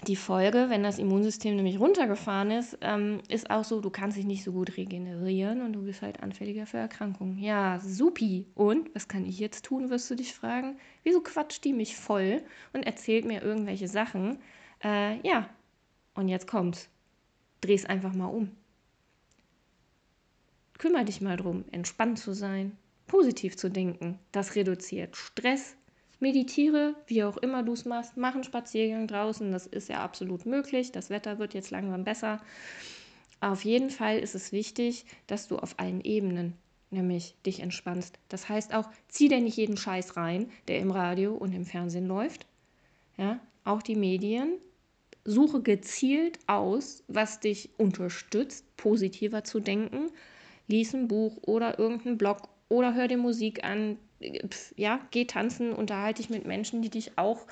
die 0.07 0.17
Folge, 0.17 0.67
wenn 0.69 0.83
das 0.83 0.99
Immunsystem 0.99 1.57
nämlich 1.57 1.79
runtergefahren 1.79 2.51
ist, 2.51 2.79
ähm, 2.81 3.21
ist 3.29 3.51
auch 3.51 3.65
so, 3.65 3.81
du 3.81 3.91
kannst 3.91 4.17
dich 4.17 4.25
nicht 4.25 4.45
so 4.45 4.53
gut 4.53 4.77
regenerieren 4.77 5.63
und 5.63 5.75
du 5.75 5.83
bist 5.83 6.03
halt 6.03 6.23
anfälliger 6.23 6.67
für 6.67 6.79
Erkrankungen. 6.79 7.39
Ja, 7.39 7.81
supi. 7.81 8.47
Und 8.55 8.95
was 8.95 9.09
kann 9.09 9.27
ich 9.27 9.39
jetzt 9.39 9.65
tun, 9.65 9.91
wirst 9.91 10.11
du 10.11 10.15
dich 10.15 10.35
fragen? 10.35 10.79
Wieso 11.03 11.21
quatscht 11.21 11.65
die 11.65 11.73
mich 11.73 11.97
voll 11.97 12.43
und 12.73 12.85
erzählt 12.85 13.25
mir 13.25 13.43
irgendwelche 13.43 13.89
Sachen? 13.89 14.39
Äh, 14.83 15.27
ja, 15.27 15.49
und 16.15 16.29
jetzt 16.29 16.47
kommt's. 16.47 16.89
Dreh's 17.61 17.85
einfach 17.85 18.15
mal 18.15 18.27
um. 18.27 18.51
Kümmer 20.79 21.05
dich 21.05 21.21
mal 21.21 21.37
drum, 21.37 21.65
entspannt 21.73 22.19
zu 22.19 22.33
sein, 22.33 22.79
positiv 23.07 23.57
zu 23.59 23.71
denken. 23.71 24.19
Das 24.33 24.55
reduziert 24.55 25.15
Stress, 25.15 25.77
meditiere, 26.21 26.95
wie 27.07 27.25
auch 27.25 27.37
immer 27.39 27.63
du 27.63 27.73
es 27.73 27.85
machst, 27.85 28.17
mach 28.17 28.35
einen 28.35 28.45
Spaziergang 28.45 29.07
draußen, 29.07 29.51
das 29.53 29.67
ist 29.67 29.89
ja 29.89 30.03
absolut 30.03 30.47
möglich. 30.47 30.93
Das 30.93 31.11
Wetter 31.11 31.39
wird 31.39 31.55
jetzt 31.55 31.71
langsam 31.71 32.05
besser. 32.05 32.41
Auf 33.41 33.65
jeden 33.65 33.91
Fall 33.91 34.19
ist 34.19 34.35
es 34.35 34.53
wichtig, 34.53 35.07
dass 35.27 35.49
du 35.49 35.57
auf 35.57 35.79
allen 35.79 36.03
Ebenen 36.03 36.55
nämlich 36.91 37.37
dich 37.47 37.61
entspannst. 37.61 38.19
Das 38.29 38.49
heißt 38.49 38.75
auch, 38.75 38.89
zieh 39.09 39.29
dir 39.29 39.41
nicht 39.41 39.57
jeden 39.57 39.77
Scheiß 39.77 40.17
rein, 40.17 40.51
der 40.69 40.79
im 40.79 40.91
Radio 40.91 41.35
und 41.35 41.55
im 41.55 41.65
Fernsehen 41.65 42.07
läuft. 42.07 42.47
Ja, 43.17 43.41
auch 43.65 43.83
die 43.83 43.97
Medien. 43.97 44.59
Suche 45.25 45.61
gezielt 45.63 46.39
aus, 46.47 47.05
was 47.07 47.41
dich 47.41 47.71
unterstützt, 47.77 48.65
positiver 48.77 49.45
zu 49.45 49.61
denken. 49.61 50.11
Lies 50.67 50.95
ein 50.95 51.09
Buch 51.09 51.37
oder 51.43 51.79
irgendeinen 51.79 52.19
Blog 52.19 52.49
oder 52.69 52.95
hör 52.95 53.07
dir 53.07 53.19
Musik 53.19 53.65
an, 53.65 53.99
ja, 54.77 55.01
geh 55.11 55.25
tanzen, 55.25 55.73
unterhalte 55.73 56.23
dich 56.23 56.31
mit 56.31 56.47
Menschen, 56.47 56.83
die 56.83 56.91
dich 56.91 57.17
auch 57.17 57.47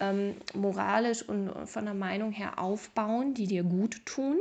ähm, 0.00 0.34
moralisch 0.54 1.22
und 1.22 1.50
von 1.66 1.84
der 1.84 1.94
Meinung 1.94 2.32
her 2.32 2.58
aufbauen, 2.58 3.34
die 3.34 3.46
dir 3.46 3.62
gut 3.62 4.04
tun. 4.06 4.38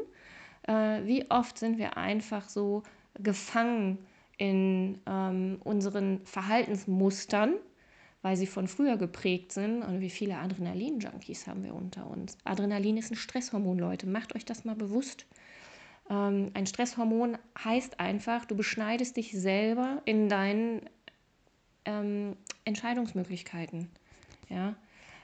Äh, 0.68 1.06
wie 1.06 1.30
oft 1.30 1.58
sind 1.58 1.78
wir 1.78 1.98
einfach 1.98 2.50
so 2.50 2.84
gefangen 3.20 3.98
in 4.38 5.00
ähm, 5.06 5.60
unseren 5.64 6.22
Verhaltensmustern, 6.26 7.54
weil 8.22 8.38
sie 8.38 8.48
von 8.48 8.68
früher 8.68 8.98
geprägt 8.98 9.52
sind 9.52 9.84
und 9.84 10.00
wie 10.00 10.10
viele 10.10 10.38
Adrenalin-Junkies 10.38 11.48
haben 11.48 11.64
wir 11.64 11.76
unter 11.76 12.10
uns. 12.10 12.38
Adrenalin 12.46 12.98
ist 12.98 13.12
ein 13.12 13.16
Stresshormon, 13.16 13.78
Leute, 13.78 14.08
macht 14.08 14.36
euch 14.36 14.46
das 14.46 14.66
mal 14.66 14.76
bewusst. 14.76 15.26
Ähm, 16.10 16.52
ein 16.54 16.66
Stresshormon 16.66 17.38
heißt 17.64 18.00
einfach, 18.00 18.46
du 18.46 18.56
beschneidest 18.56 19.18
dich 19.18 19.34
selber 19.34 20.02
in 20.06 20.30
deinen 20.30 20.82
ähm, 21.86 22.36
Entscheidungsmöglichkeiten. 22.66 23.90
Ja? 24.50 24.76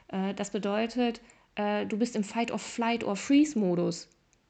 Äh, 0.08 0.34
das 0.34 0.52
bedeutet, 0.52 1.22
äh, 1.56 1.86
du 1.86 1.98
bist 1.98 2.16
im 2.16 2.24
Fight 2.24 2.52
or 2.52 2.60
Flight 2.60 3.04
or 3.04 3.16
Freeze-Modus. 3.16 4.10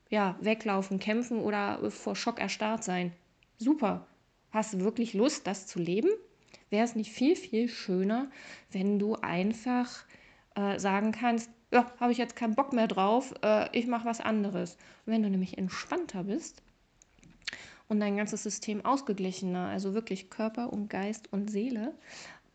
Ja, 0.10 0.38
weglaufen, 0.42 1.00
kämpfen 1.00 1.40
oder 1.40 1.92
vor 1.92 2.16
Schock 2.16 2.40
erstarrt 2.40 2.84
sein. 2.84 3.14
Super. 3.58 4.08
Hast 4.52 4.74
du 4.74 4.80
wirklich 4.80 5.14
Lust, 5.14 5.46
das 5.46 5.68
zu 5.68 5.80
leben? 5.80 6.10
Wäre 6.72 6.86
es 6.86 6.96
nicht 6.96 7.12
viel, 7.12 7.36
viel 7.36 7.70
schöner, 7.70 8.32
wenn 8.72 8.98
du 8.98 9.16
einfach 9.16 10.06
äh, 10.56 10.80
sagen 10.80 11.12
kannst, 11.12 11.52
ja, 11.72 11.92
habe 12.00 12.12
ich 12.12 12.18
jetzt 12.18 12.36
keinen 12.36 12.56
Bock 12.56 12.74
mehr 12.74 12.88
drauf, 12.88 13.34
äh, 13.44 13.70
ich 13.78 13.88
mache 13.88 14.06
was 14.06 14.22
anderes. 14.22 14.78
Und 15.06 15.14
wenn 15.14 15.24
du 15.24 15.30
nämlich 15.30 15.58
entspannter 15.58 16.24
bist, 16.24 16.64
und 17.90 18.00
dein 18.00 18.16
ganzes 18.16 18.44
System 18.44 18.86
ausgeglichener, 18.86 19.68
also 19.68 19.94
wirklich 19.94 20.30
Körper 20.30 20.72
und 20.72 20.90
Geist 20.90 21.34
und 21.34 21.52
Seele, 21.52 21.94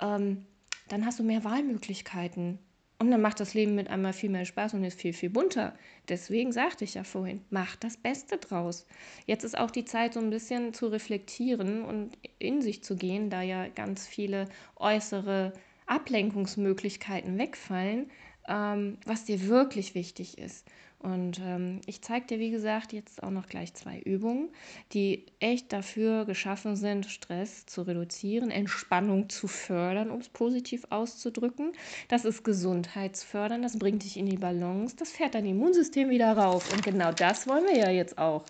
ähm, 0.00 0.46
dann 0.88 1.04
hast 1.04 1.18
du 1.18 1.24
mehr 1.24 1.44
Wahlmöglichkeiten. 1.44 2.58
Und 3.00 3.10
dann 3.10 3.20
macht 3.20 3.40
das 3.40 3.54
Leben 3.54 3.74
mit 3.74 3.90
einmal 3.90 4.12
viel 4.12 4.30
mehr 4.30 4.44
Spaß 4.44 4.74
und 4.74 4.84
ist 4.84 5.00
viel, 5.00 5.12
viel 5.12 5.28
bunter. 5.28 5.74
Deswegen 6.08 6.52
sagte 6.52 6.84
ich 6.84 6.94
ja 6.94 7.02
vorhin, 7.02 7.44
mach 7.50 7.74
das 7.76 7.96
Beste 7.96 8.38
draus. 8.38 8.86
Jetzt 9.26 9.42
ist 9.42 9.58
auch 9.58 9.72
die 9.72 9.84
Zeit, 9.84 10.14
so 10.14 10.20
ein 10.20 10.30
bisschen 10.30 10.72
zu 10.72 10.86
reflektieren 10.86 11.84
und 11.84 12.16
in 12.38 12.62
sich 12.62 12.84
zu 12.84 12.96
gehen, 12.96 13.28
da 13.28 13.42
ja 13.42 13.68
ganz 13.68 14.06
viele 14.06 14.48
äußere 14.76 15.52
Ablenkungsmöglichkeiten 15.86 17.36
wegfallen, 17.36 18.10
ähm, 18.48 18.98
was 19.04 19.24
dir 19.24 19.48
wirklich 19.48 19.96
wichtig 19.96 20.38
ist. 20.38 20.64
Und 21.04 21.38
ähm, 21.44 21.82
ich 21.84 22.00
zeige 22.00 22.26
dir, 22.26 22.38
wie 22.38 22.50
gesagt, 22.50 22.94
jetzt 22.94 23.22
auch 23.22 23.30
noch 23.30 23.46
gleich 23.46 23.74
zwei 23.74 23.98
Übungen, 23.98 24.48
die 24.94 25.26
echt 25.38 25.70
dafür 25.70 26.24
geschaffen 26.24 26.76
sind, 26.76 27.04
Stress 27.04 27.66
zu 27.66 27.82
reduzieren, 27.82 28.50
Entspannung 28.50 29.28
zu 29.28 29.46
fördern, 29.46 30.10
um 30.10 30.20
es 30.20 30.30
positiv 30.30 30.86
auszudrücken. 30.88 31.72
Das 32.08 32.24
ist 32.24 32.42
gesundheitsfördern, 32.42 33.60
das 33.60 33.78
bringt 33.78 34.02
dich 34.02 34.16
in 34.16 34.24
die 34.24 34.38
Balance, 34.38 34.96
das 34.96 35.10
fährt 35.10 35.34
dein 35.34 35.44
Immunsystem 35.44 36.08
wieder 36.08 36.38
rauf. 36.38 36.72
Und 36.72 36.82
genau 36.82 37.12
das 37.12 37.46
wollen 37.46 37.66
wir 37.66 37.76
ja 37.76 37.90
jetzt 37.90 38.16
auch. 38.16 38.46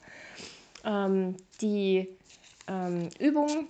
Ähm, 0.84 1.34
die 1.60 2.08
ähm, 2.68 3.08
Übung, 3.18 3.66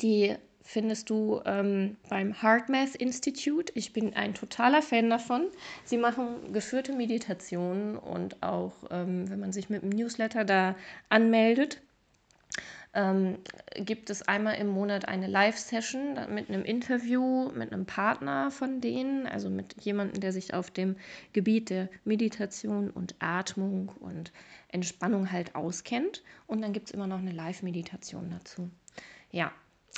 die 0.00 0.36
findest 0.62 1.10
du 1.10 1.40
ähm, 1.44 1.96
beim 2.08 2.40
HeartMath 2.40 2.94
Institute. 2.96 3.72
Ich 3.74 3.92
bin 3.92 4.14
ein 4.14 4.34
totaler 4.34 4.82
Fan 4.82 5.10
davon. 5.10 5.48
Sie 5.84 5.96
machen 5.96 6.52
geführte 6.52 6.92
Meditationen 6.92 7.96
und 7.96 8.42
auch, 8.42 8.74
ähm, 8.90 9.28
wenn 9.30 9.40
man 9.40 9.52
sich 9.52 9.70
mit 9.70 9.82
dem 9.82 9.90
Newsletter 9.90 10.44
da 10.44 10.76
anmeldet, 11.08 11.80
ähm, 12.92 13.38
gibt 13.76 14.10
es 14.10 14.22
einmal 14.22 14.56
im 14.56 14.66
Monat 14.66 15.06
eine 15.06 15.28
Live-Session 15.28 16.18
mit 16.34 16.48
einem 16.48 16.64
Interview 16.64 17.50
mit 17.52 17.72
einem 17.72 17.86
Partner 17.86 18.50
von 18.50 18.80
denen, 18.80 19.26
also 19.26 19.48
mit 19.48 19.80
jemandem, 19.80 20.20
der 20.20 20.32
sich 20.32 20.54
auf 20.54 20.70
dem 20.70 20.96
Gebiet 21.32 21.70
der 21.70 21.88
Meditation 22.04 22.90
und 22.90 23.14
Atmung 23.20 23.90
und 24.00 24.32
Entspannung 24.68 25.30
halt 25.30 25.54
auskennt. 25.54 26.22
Und 26.46 26.62
dann 26.62 26.72
gibt 26.72 26.88
es 26.88 26.92
immer 26.92 27.06
noch 27.06 27.18
eine 27.18 27.32
Live-Meditation 27.32 28.30
dazu. 28.30 28.70
Ja, 29.30 29.52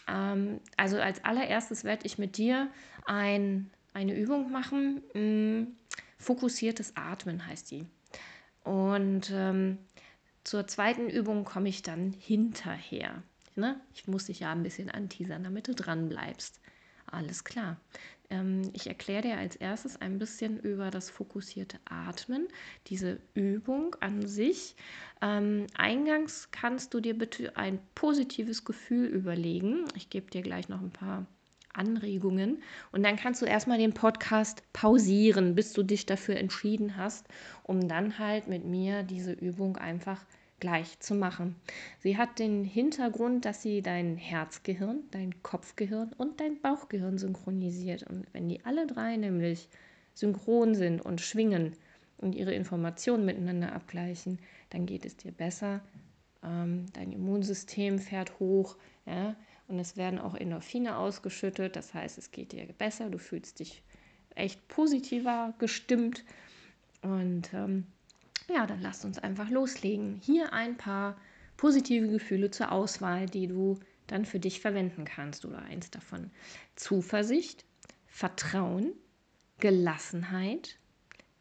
ähm, 0.08 0.61
also 0.76 1.00
als 1.00 1.25
allererstes 1.25 1.84
werde 1.84 2.06
ich 2.06 2.18
mit 2.18 2.37
dir 2.37 2.70
ein, 3.04 3.70
eine 3.92 4.16
Übung 4.16 4.50
machen. 4.50 5.02
Hm, 5.12 5.76
fokussiertes 6.18 6.96
Atmen 6.96 7.46
heißt 7.46 7.70
die. 7.70 7.87
Und 8.64 9.30
ähm, 9.32 9.78
zur 10.44 10.66
zweiten 10.66 11.08
Übung 11.08 11.44
komme 11.44 11.68
ich 11.68 11.82
dann 11.82 12.12
hinterher. 12.12 13.22
Ne? 13.54 13.80
Ich 13.94 14.06
muss 14.06 14.26
dich 14.26 14.40
ja 14.40 14.52
ein 14.52 14.62
bisschen 14.62 14.90
anteasern, 14.90 15.44
damit 15.44 15.68
du 15.68 15.75
dran 15.75 16.08
bleibst. 16.08 16.61
Alles 17.06 17.44
klar. 17.44 17.80
Ähm, 18.33 18.62
ich 18.73 18.87
erkläre 18.87 19.23
dir 19.23 19.37
als 19.37 19.57
erstes 19.57 20.01
ein 20.01 20.19
bisschen 20.19 20.59
über 20.59 20.91
das 20.91 21.11
fokussierte 21.11 21.79
Atmen, 21.85 22.49
diese 22.87 23.21
Übung 23.35 23.95
an 24.01 24.27
sich. 24.27 24.75
Ähm, 25.21 25.67
eingangs 25.77 26.49
kannst 26.51 26.95
du 26.95 27.01
dir 27.01 27.17
bitte 27.17 27.57
ein 27.57 27.79
positives 27.95 28.65
Gefühl 28.65 29.07
überlegen. 29.07 29.85
Ich 29.95 30.09
gebe 30.09 30.31
dir 30.31 30.41
gleich 30.41 30.71
noch 30.71 30.81
ein 30.81 30.91
paar 30.91 31.27
Anregungen. 31.75 32.62
Und 32.91 33.03
dann 33.03 33.17
kannst 33.17 33.43
du 33.43 33.47
erstmal 33.47 33.79
den 33.79 33.93
Podcast 33.93 34.62
pausieren, 34.73 35.55
bis 35.55 35.75
du 35.75 35.83
dich 35.83 36.07
dafür 36.07 36.37
entschieden 36.37 36.97
hast, 36.97 37.27
um 37.65 37.87
dann 37.87 38.19
halt 38.19 38.49
mit 38.49 38.65
mir 38.65 39.03
diese 39.03 39.33
Übung 39.33 39.77
einfach 39.77 40.25
zu 40.25 40.41
gleich 40.62 41.00
zu 41.00 41.16
machen. 41.16 41.57
Sie 41.99 42.16
hat 42.16 42.38
den 42.38 42.62
Hintergrund, 42.62 43.45
dass 43.45 43.62
sie 43.62 43.83
dein 43.83 44.16
Herzgehirn, 44.16 45.00
dein 45.11 45.42
Kopfgehirn 45.42 46.12
und 46.16 46.38
dein 46.38 46.61
Bauchgehirn 46.61 47.19
synchronisiert. 47.19 48.04
Und 48.04 48.26
wenn 48.33 48.49
die 48.49 48.64
alle 48.64 48.87
drei 48.87 49.16
nämlich 49.16 49.69
synchron 50.14 50.76
sind 50.76 51.00
und 51.00 51.21
schwingen 51.21 51.73
und 52.16 52.37
ihre 52.37 52.54
Informationen 52.54 53.25
miteinander 53.25 53.73
abgleichen, 53.73 54.38
dann 54.71 54.87
geht 54.87 55.04
es 55.04 55.16
dir 55.16 55.33
besser. 55.33 55.81
Ähm, 56.45 56.87
dein 56.92 57.11
Immunsystem 57.11 57.99
fährt 57.99 58.38
hoch 58.38 58.76
ja, 59.04 59.35
und 59.66 59.81
es 59.81 59.97
werden 59.97 60.21
auch 60.21 60.37
Endorphine 60.37 60.97
ausgeschüttet. 60.97 61.75
Das 61.75 61.92
heißt, 61.92 62.19
es 62.19 62.31
geht 62.31 62.52
dir 62.52 62.64
besser, 62.78 63.11
du 63.11 63.19
fühlst 63.19 63.59
dich 63.59 63.83
echt 64.37 64.69
positiver 64.69 65.54
gestimmt 65.59 66.25
und 67.02 67.52
ähm, 67.52 67.88
ja, 68.49 68.66
dann 68.66 68.80
lasst 68.80 69.04
uns 69.04 69.18
einfach 69.18 69.50
loslegen. 69.50 70.20
Hier 70.22 70.52
ein 70.52 70.76
paar 70.76 71.16
positive 71.56 72.08
Gefühle 72.08 72.50
zur 72.50 72.72
Auswahl, 72.72 73.26
die 73.26 73.46
du 73.46 73.78
dann 74.06 74.25
für 74.25 74.40
dich 74.40 74.61
verwenden 74.61 75.04
kannst 75.04 75.44
oder 75.44 75.61
eins 75.62 75.90
davon. 75.90 76.30
Zuversicht, 76.76 77.64
Vertrauen, 78.06 78.92
Gelassenheit, 79.58 80.78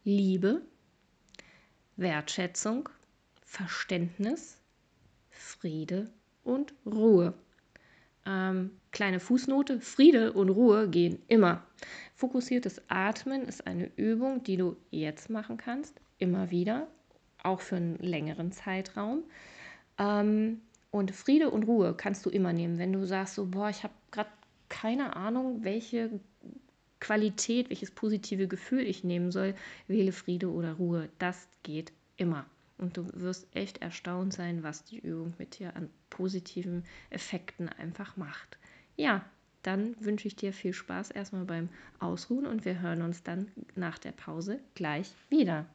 Liebe, 0.04 0.62
Wertschätzung, 1.98 2.90
Verständnis, 3.44 4.58
Friede 5.30 6.12
und 6.44 6.74
Ruhe. 6.86 7.34
Ähm, 8.26 8.72
kleine 8.92 9.20
Fußnote, 9.20 9.82
Friede 9.82 10.34
und 10.34 10.50
Ruhe 10.50 10.90
gehen 10.90 11.20
immer. 11.28 11.66
Fokussiertes 12.16 12.82
Atmen 12.88 13.44
ist 13.44 13.66
eine 13.66 13.92
Übung, 13.96 14.44
die 14.44 14.58
du 14.58 14.78
jetzt 14.92 15.30
machen 15.30 15.58
kannst, 15.58 16.00
immer 16.22 16.52
wieder, 16.52 16.88
auch 17.44 17.60
für 17.60 17.76
einen 17.76 17.98
längeren 17.98 18.52
Zeitraum. 18.52 19.24
Ähm, 19.98 20.62
Und 20.94 21.12
Friede 21.12 21.50
und 21.50 21.64
Ruhe 21.64 21.94
kannst 21.96 22.26
du 22.26 22.30
immer 22.30 22.52
nehmen. 22.54 22.78
Wenn 22.78 22.92
du 22.92 23.06
sagst, 23.06 23.36
so, 23.36 23.46
boah, 23.46 23.70
ich 23.70 23.84
habe 23.84 23.94
gerade 24.12 24.30
keine 24.68 25.16
Ahnung, 25.16 25.64
welche 25.64 26.20
Qualität, 27.00 27.70
welches 27.70 27.92
positive 27.92 28.48
Gefühl 28.48 28.82
ich 28.82 29.04
nehmen 29.04 29.32
soll, 29.32 29.56
wähle 29.88 30.12
Friede 30.12 30.52
oder 30.52 30.74
Ruhe. 30.74 31.10
Das 31.18 31.48
geht 31.64 31.92
immer. 32.18 32.46
Und 32.78 32.98
du 32.98 33.08
wirst 33.14 33.48
echt 33.56 33.82
erstaunt 33.82 34.34
sein, 34.34 34.64
was 34.64 34.84
die 34.84 35.00
Übung 35.00 35.34
mit 35.38 35.60
dir 35.60 35.76
an 35.76 35.90
positiven 36.10 36.84
Effekten 37.10 37.70
einfach 37.70 38.18
macht. 38.18 38.58
Ja, 38.98 39.24
dann 39.64 39.96
wünsche 40.00 40.28
ich 40.28 40.36
dir 40.36 40.52
viel 40.52 40.74
Spaß 40.74 41.12
erstmal 41.12 41.46
beim 41.46 41.70
Ausruhen 42.00 42.46
und 42.46 42.66
wir 42.66 42.82
hören 42.82 43.02
uns 43.02 43.24
dann 43.24 43.52
nach 43.76 43.98
der 43.98 44.12
Pause 44.12 44.60
gleich 44.76 45.14
wieder. 45.30 45.66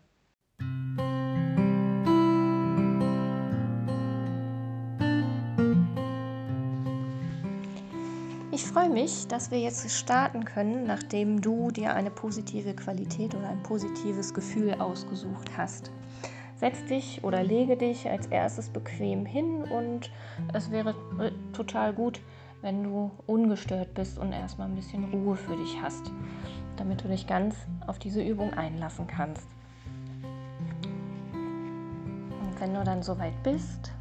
Freue 8.76 8.90
mich, 8.90 9.26
dass 9.26 9.50
wir 9.50 9.58
jetzt 9.58 9.90
starten 9.90 10.44
können, 10.44 10.84
nachdem 10.84 11.40
du 11.40 11.70
dir 11.70 11.94
eine 11.94 12.10
positive 12.10 12.74
Qualität 12.74 13.34
oder 13.34 13.48
ein 13.48 13.62
positives 13.62 14.34
Gefühl 14.34 14.74
ausgesucht 14.74 15.48
hast. 15.56 15.90
Setz 16.56 16.84
dich 16.84 17.24
oder 17.24 17.42
lege 17.42 17.78
dich 17.78 18.06
als 18.06 18.26
erstes 18.26 18.68
bequem 18.68 19.24
hin 19.24 19.64
und 19.64 20.10
es 20.52 20.70
wäre 20.70 20.90
äh, 21.18 21.30
total 21.54 21.94
gut, 21.94 22.20
wenn 22.60 22.84
du 22.84 23.10
ungestört 23.26 23.94
bist 23.94 24.18
und 24.18 24.32
erstmal 24.32 24.68
ein 24.68 24.74
bisschen 24.74 25.04
Ruhe 25.04 25.36
für 25.36 25.56
dich 25.56 25.80
hast, 25.80 26.12
damit 26.76 27.02
du 27.02 27.08
dich 27.08 27.26
ganz 27.26 27.56
auf 27.86 27.98
diese 27.98 28.22
Übung 28.22 28.52
einlassen 28.52 29.06
kannst. 29.06 29.48
Und 32.42 32.60
wenn 32.60 32.74
du 32.74 32.84
dann 32.84 33.02
soweit 33.02 33.42
bist, 33.42 33.95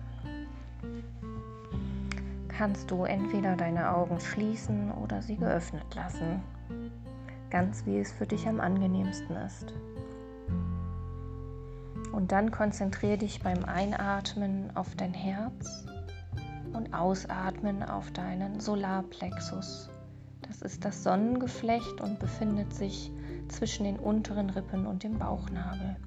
kannst 2.58 2.90
du 2.90 3.04
entweder 3.04 3.56
deine 3.56 3.94
Augen 3.94 4.20
schließen 4.20 4.92
oder 4.92 5.22
sie 5.22 5.36
geöffnet 5.36 5.94
lassen, 5.94 6.42
ganz 7.50 7.86
wie 7.86 8.00
es 8.00 8.12
für 8.12 8.26
dich 8.26 8.48
am 8.48 8.60
angenehmsten 8.60 9.36
ist. 9.36 9.74
Und 12.12 12.32
dann 12.32 12.52
konzentriere 12.52 13.18
dich 13.18 13.42
beim 13.42 13.66
Einatmen 13.66 14.76
auf 14.76 14.96
dein 14.96 15.14
Herz 15.14 15.86
und 16.72 16.94
Ausatmen 16.94 17.84
auf 17.84 18.12
deinen 18.12 18.60
Solarplexus. 18.62 19.90
Das 20.42 20.62
ist 20.62 20.86
das 20.86 21.04
Sonnengeflecht 21.04 22.00
und 22.00 22.20
befindet 22.20 22.74
sich 22.74 23.12
zwischen 23.50 23.84
den 23.84 24.00
unteren 24.00 24.50
Rippen 24.50 24.86
und 24.86 25.04
dem 25.04 25.20
Bauchnabel. 25.20 25.98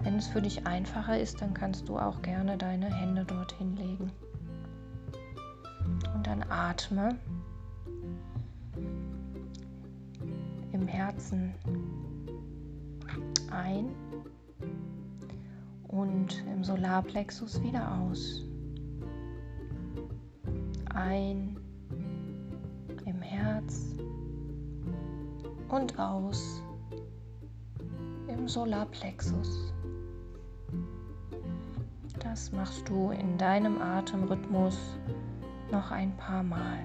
Wenn 0.00 0.16
es 0.16 0.28
für 0.28 0.40
dich 0.40 0.66
einfacher 0.68 1.18
ist, 1.18 1.42
dann 1.42 1.52
kannst 1.52 1.88
du 1.88 1.98
auch 1.98 2.22
gerne 2.22 2.56
deine 2.56 2.94
Hände 2.94 3.24
dorthin 3.24 3.74
legen. 3.76 4.12
Dann 6.26 6.42
atme 6.50 7.16
im 10.72 10.88
Herzen 10.88 11.54
ein 13.52 13.90
und 15.86 16.44
im 16.52 16.64
Solarplexus 16.64 17.62
wieder 17.62 18.00
aus. 18.00 18.42
Ein 20.92 21.60
im 23.04 23.22
Herz 23.22 23.94
und 25.68 25.96
aus 25.96 26.60
im 28.26 28.48
Solarplexus. 28.48 29.72
Das 32.18 32.50
machst 32.50 32.88
du 32.88 33.10
in 33.12 33.38
deinem 33.38 33.80
Atemrhythmus 33.80 34.76
noch 35.76 35.90
ein 35.90 36.16
paar 36.16 36.42
Mal. 36.42 36.78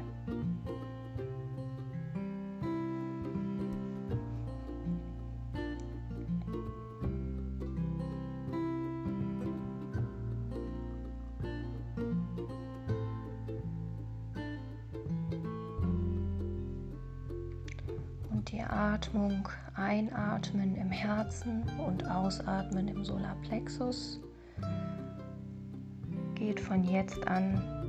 die 18.47 18.61
Atmung 18.61 19.47
einatmen 19.75 20.75
im 20.75 20.91
Herzen 20.91 21.63
und 21.87 22.05
ausatmen 22.09 22.89
im 22.89 23.05
Solarplexus 23.05 24.19
geht 26.35 26.59
von 26.59 26.83
jetzt 26.83 27.25
an 27.27 27.80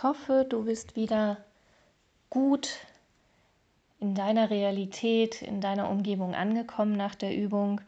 Ich 0.00 0.04
hoffe, 0.04 0.46
du 0.48 0.64
bist 0.64 0.96
wieder 0.96 1.36
gut 2.30 2.70
in 3.98 4.14
deiner 4.14 4.48
Realität, 4.48 5.42
in 5.42 5.60
deiner 5.60 5.90
Umgebung 5.90 6.34
angekommen 6.34 6.96
nach 6.96 7.14
der 7.14 7.36
Übung. 7.36 7.82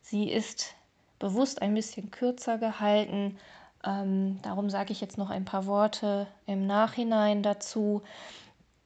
Sie 0.00 0.30
ist 0.30 0.76
bewusst 1.18 1.62
ein 1.62 1.74
bisschen 1.74 2.12
kürzer 2.12 2.58
gehalten. 2.58 3.36
Ähm, 3.84 4.38
darum 4.42 4.70
sage 4.70 4.92
ich 4.92 5.00
jetzt 5.00 5.18
noch 5.18 5.28
ein 5.28 5.44
paar 5.44 5.66
Worte 5.66 6.28
im 6.46 6.68
Nachhinein 6.68 7.42
dazu. 7.42 8.02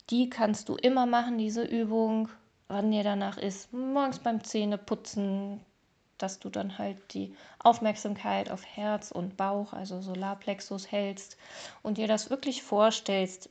Die 0.09 0.31
kannst 0.31 0.71
du 0.71 0.77
immer 0.77 1.05
machen, 1.05 1.37
diese 1.37 1.65
Übung, 1.65 2.31
wann 2.69 2.93
dir 2.93 3.05
danach 3.05 3.37
ist. 3.37 3.75
Morgens 3.75 4.21
beim 4.21 4.43
Zähneputzen, 4.43 5.61
dass 6.23 6.39
du 6.39 6.51
dann 6.51 6.79
halt 6.79 7.15
die 7.15 7.35
Aufmerksamkeit 7.59 8.51
auf 8.51 8.65
Herz 8.65 9.11
und 9.11 9.37
Bauch, 9.37 9.73
also 9.73 10.01
Solarplexus 10.01 10.91
hältst 10.91 11.37
und 11.83 11.99
dir 11.99 12.09
das 12.09 12.31
wirklich 12.31 12.63
vorstellst, 12.63 13.49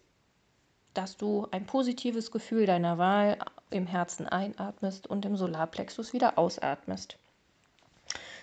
dass 0.94 1.18
du 1.18 1.48
ein 1.52 1.66
positives 1.66 2.32
Gefühl 2.32 2.66
deiner 2.66 2.98
Wahl 2.98 3.38
im 3.70 3.88
Herzen 3.88 4.28
einatmest 4.28 5.08
und 5.08 5.26
im 5.26 5.36
Solarplexus 5.36 6.14
wieder 6.14 6.38
ausatmest. 6.38 7.18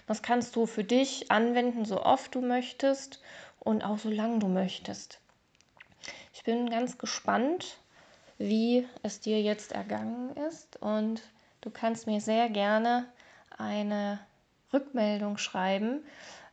Das 0.06 0.22
kannst 0.22 0.54
du 0.54 0.66
für 0.66 0.84
dich 0.84 1.30
anwenden, 1.30 1.84
so 1.84 2.02
oft 2.02 2.34
du 2.34 2.40
möchtest 2.40 3.20
und 3.58 3.84
auch 3.84 3.98
so 3.98 4.08
lange 4.08 4.38
du 4.38 4.46
möchtest. 4.46 5.18
Ich 6.32 6.44
bin 6.44 6.70
ganz 6.70 6.98
gespannt, 6.98 7.78
wie 8.38 8.86
es 9.02 9.20
dir 9.20 9.42
jetzt 9.42 9.72
ergangen 9.72 10.36
ist 10.48 10.80
und 10.80 11.22
du 11.62 11.70
kannst 11.70 12.06
mir 12.06 12.20
sehr 12.20 12.48
gerne 12.48 13.06
eine 13.59 14.21
Rückmeldung 14.73 15.38
schreiben 15.38 16.05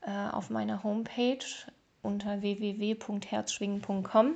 äh, 0.01 0.29
auf 0.31 0.49
meiner 0.49 0.83
Homepage 0.83 1.45
unter 2.01 2.41
www.herzschwingen.com. 2.41 4.35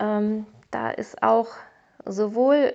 Ähm, 0.00 0.46
da 0.70 0.90
ist 0.90 1.22
auch 1.22 1.48
sowohl 2.04 2.72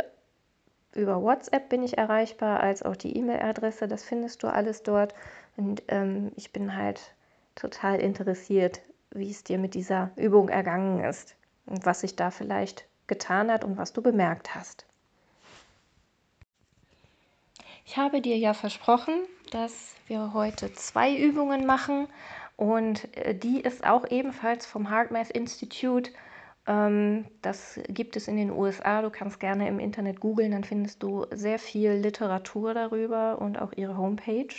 über 0.93 1.21
WhatsApp 1.21 1.69
bin 1.69 1.83
ich 1.83 1.97
erreichbar, 1.97 2.61
als 2.61 2.83
auch 2.83 2.95
die 2.95 3.15
E-Mail-Adresse. 3.15 3.87
Das 3.87 4.03
findest 4.03 4.43
du 4.43 4.47
alles 4.47 4.83
dort. 4.83 5.13
Und 5.55 5.83
ähm, 5.87 6.31
ich 6.35 6.51
bin 6.51 6.75
halt 6.75 7.13
total 7.55 7.99
interessiert, 7.99 8.81
wie 9.11 9.29
es 9.29 9.43
dir 9.43 9.57
mit 9.57 9.73
dieser 9.75 10.11
Übung 10.15 10.49
ergangen 10.49 11.03
ist 11.03 11.35
und 11.65 11.85
was 11.85 12.01
sich 12.01 12.15
da 12.15 12.31
vielleicht 12.31 12.87
getan 13.07 13.51
hat 13.51 13.63
und 13.63 13.77
was 13.77 13.93
du 13.93 14.01
bemerkt 14.01 14.55
hast. 14.55 14.85
Ich 17.89 17.97
habe 17.97 18.21
dir 18.21 18.37
ja 18.37 18.53
versprochen, 18.53 19.15
dass 19.49 19.95
wir 20.05 20.31
heute 20.35 20.71
zwei 20.73 21.17
Übungen 21.17 21.65
machen 21.65 22.07
und 22.55 23.07
äh, 23.17 23.33
die 23.33 23.61
ist 23.61 23.83
auch 23.83 24.07
ebenfalls 24.11 24.67
vom 24.67 24.91
HeartMath 24.91 25.31
Institute. 25.31 26.11
Ähm, 26.67 27.25
das 27.41 27.79
gibt 27.87 28.15
es 28.15 28.27
in 28.27 28.37
den 28.37 28.51
USA. 28.51 29.01
Du 29.01 29.09
kannst 29.09 29.39
gerne 29.39 29.67
im 29.67 29.79
Internet 29.79 30.19
googeln, 30.19 30.51
dann 30.51 30.63
findest 30.63 31.01
du 31.01 31.25
sehr 31.31 31.57
viel 31.57 31.93
Literatur 31.93 32.75
darüber 32.75 33.41
und 33.41 33.59
auch 33.59 33.73
ihre 33.75 33.97
Homepage. 33.97 34.53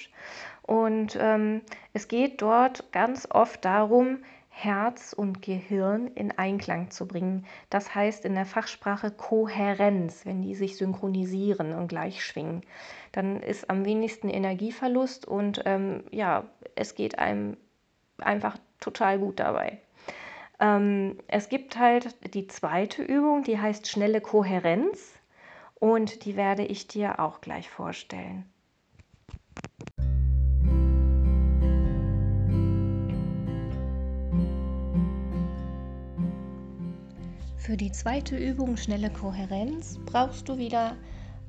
Und 0.62 1.16
ähm, 1.20 1.60
es 1.92 2.08
geht 2.08 2.42
dort 2.42 2.90
ganz 2.90 3.28
oft 3.30 3.64
darum, 3.64 4.24
Herz 4.50 5.14
und 5.14 5.40
Gehirn 5.40 6.08
in 6.08 6.36
Einklang 6.36 6.90
zu 6.90 7.06
bringen. 7.08 7.46
Das 7.70 7.94
heißt 7.94 8.24
in 8.24 8.34
der 8.34 8.44
Fachsprache 8.44 9.10
Kohärenz, 9.10 10.26
wenn 10.26 10.42
die 10.42 10.54
sich 10.54 10.76
synchronisieren 10.76 11.72
und 11.72 11.88
gleich 11.88 12.24
schwingen. 12.24 12.62
Dann 13.12 13.40
ist 13.40 13.70
am 13.70 13.84
wenigsten 13.86 14.28
Energieverlust 14.28 15.26
und 15.26 15.62
ähm, 15.64 16.04
ja, 16.10 16.44
es 16.74 16.94
geht 16.94 17.18
einem 17.18 17.56
einfach 18.18 18.58
total 18.80 19.18
gut 19.18 19.40
dabei. 19.40 19.80
Ähm, 20.58 21.18
es 21.28 21.48
gibt 21.48 21.78
halt 21.78 22.34
die 22.34 22.48
zweite 22.48 23.02
Übung, 23.02 23.44
die 23.44 23.58
heißt 23.58 23.88
schnelle 23.88 24.20
Kohärenz 24.20 25.14
und 25.76 26.24
die 26.24 26.36
werde 26.36 26.64
ich 26.64 26.86
dir 26.86 27.20
auch 27.20 27.40
gleich 27.40 27.70
vorstellen. 27.70 28.49
Für 37.70 37.76
die 37.76 37.92
zweite 37.92 38.36
Übung 38.36 38.76
schnelle 38.76 39.10
Kohärenz 39.10 39.96
brauchst 40.04 40.48
du 40.48 40.58
wieder 40.58 40.96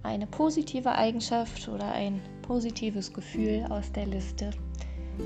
eine 0.04 0.28
positive 0.28 0.92
Eigenschaft 0.92 1.68
oder 1.68 1.94
ein 1.94 2.22
positives 2.44 3.12
Gefühl 3.12 3.66
aus 3.72 3.92
der 3.92 4.06
Liste 4.06 4.52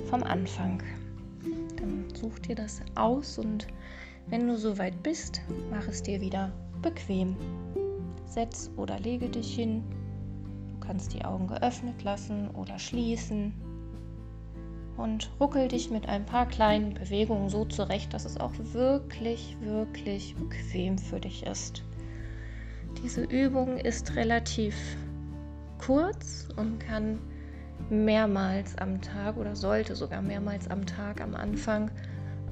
vom 0.10 0.24
Anfang. 0.24 0.82
Dann 1.76 2.06
such 2.16 2.40
dir 2.40 2.56
das 2.56 2.80
aus 2.96 3.38
und 3.38 3.68
wenn 4.28 4.48
du 4.48 4.58
soweit 4.58 5.04
bist, 5.04 5.42
mach 5.70 5.86
es 5.90 6.02
dir 6.02 6.22
wieder 6.22 6.54
bequem. 6.82 7.36
Setz 8.26 8.72
oder 8.78 8.98
lege 8.98 9.28
dich 9.28 9.54
hin. 9.54 9.84
Du 10.72 10.88
kannst 10.88 11.12
die 11.12 11.26
Augen 11.26 11.48
geöffnet 11.48 12.04
lassen 12.04 12.50
oder 12.52 12.80
schließen 12.80 13.52
und 14.98 15.30
ruckel 15.40 15.68
dich 15.68 15.90
mit 15.90 16.08
ein 16.08 16.26
paar 16.26 16.48
kleinen 16.48 16.94
Bewegungen 16.94 17.50
so 17.50 17.66
zurecht, 17.66 18.14
dass 18.14 18.26
es 18.26 18.40
auch 18.40 18.54
wirklich, 18.74 19.58
wirklich 19.62 20.36
bequem 20.36 20.98
für 20.98 21.20
dich 21.20 21.46
ist. 21.46 21.84
Diese 23.04 23.24
Übung 23.24 23.78
ist 23.78 24.16
relativ 24.16 24.76
kurz 25.80 26.48
und 26.56 26.80
kann 26.80 27.20
mehrmals 27.90 28.78
am 28.78 29.02
Tag 29.02 29.38
oder 29.38 29.56
sollte 29.56 29.96
sogar 29.96 30.22
mehrmals 30.22 30.70
am 30.70 30.86
Tag 30.86 31.22
am 31.22 31.36
Anfang 31.36 31.92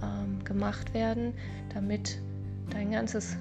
ähm, 0.01 0.43
gemacht 0.43 0.93
werden, 0.93 1.34
damit 1.73 2.21
dein 2.69 2.91
ganzes 2.91 3.38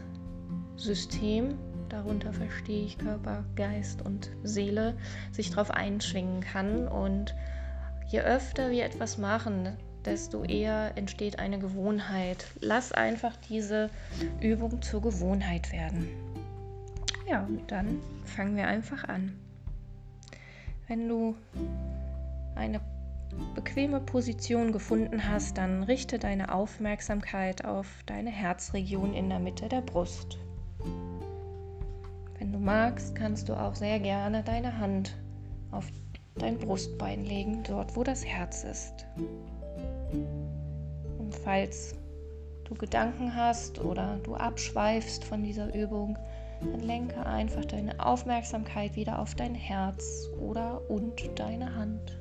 System, 0.76 1.58
darunter 1.88 2.32
verstehe 2.32 2.84
ich 2.84 2.98
Körper, 2.98 3.44
Geist 3.56 4.02
und 4.02 4.30
Seele, 4.42 4.96
sich 5.32 5.50
darauf 5.50 5.70
einschwingen 5.70 6.40
kann 6.40 6.88
und 6.88 7.34
Je 8.12 8.20
öfter 8.20 8.70
wir 8.70 8.84
etwas 8.84 9.16
machen, 9.16 9.74
desto 10.04 10.44
eher 10.44 10.92
entsteht 10.96 11.38
eine 11.38 11.58
Gewohnheit. 11.58 12.44
Lass 12.60 12.92
einfach 12.92 13.34
diese 13.48 13.88
Übung 14.38 14.82
zur 14.82 15.00
Gewohnheit 15.00 15.72
werden. 15.72 16.08
Ja, 17.26 17.42
und 17.44 17.72
dann 17.72 18.02
fangen 18.26 18.54
wir 18.54 18.66
einfach 18.66 19.04
an. 19.04 19.34
Wenn 20.88 21.08
du 21.08 21.34
eine 22.54 22.82
bequeme 23.54 23.98
Position 23.98 24.72
gefunden 24.72 25.26
hast, 25.26 25.56
dann 25.56 25.82
richte 25.82 26.18
deine 26.18 26.52
Aufmerksamkeit 26.52 27.64
auf 27.64 27.86
deine 28.04 28.28
Herzregion 28.28 29.14
in 29.14 29.30
der 29.30 29.38
Mitte 29.38 29.70
der 29.70 29.80
Brust. 29.80 30.36
Wenn 32.38 32.52
du 32.52 32.58
magst, 32.58 33.14
kannst 33.14 33.48
du 33.48 33.54
auch 33.54 33.74
sehr 33.74 34.00
gerne 34.00 34.42
deine 34.42 34.76
Hand 34.76 35.16
auf 35.70 35.90
dein 36.36 36.58
Brustbein 36.58 37.24
legen, 37.24 37.62
dort 37.62 37.96
wo 37.96 38.04
das 38.04 38.24
Herz 38.24 38.64
ist. 38.64 39.06
Und 41.18 41.34
falls 41.34 41.94
du 42.64 42.74
Gedanken 42.74 43.34
hast 43.34 43.80
oder 43.80 44.18
du 44.22 44.34
abschweifst 44.34 45.24
von 45.24 45.42
dieser 45.42 45.74
Übung, 45.74 46.18
dann 46.60 46.80
lenke 46.80 47.24
einfach 47.26 47.64
deine 47.64 48.04
Aufmerksamkeit 48.04 48.94
wieder 48.96 49.18
auf 49.18 49.34
dein 49.34 49.54
Herz 49.54 50.28
oder 50.40 50.80
und 50.90 51.38
deine 51.38 51.74
Hand. 51.74 52.18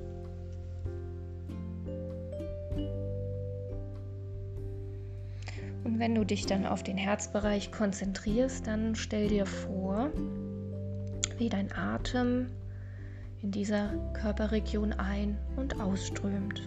Und 5.83 5.99
wenn 5.99 6.15
du 6.15 6.23
dich 6.23 6.45
dann 6.45 6.65
auf 6.65 6.83
den 6.83 6.97
Herzbereich 6.97 7.71
konzentrierst, 7.71 8.67
dann 8.67 8.95
stell 8.95 9.27
dir 9.27 9.45
vor, 9.45 10.11
wie 11.37 11.49
dein 11.49 11.71
Atem 11.71 12.47
in 13.41 13.51
dieser 13.51 13.89
Körperregion 14.13 14.93
ein- 14.93 15.37
und 15.55 15.79
ausströmt. 15.79 16.61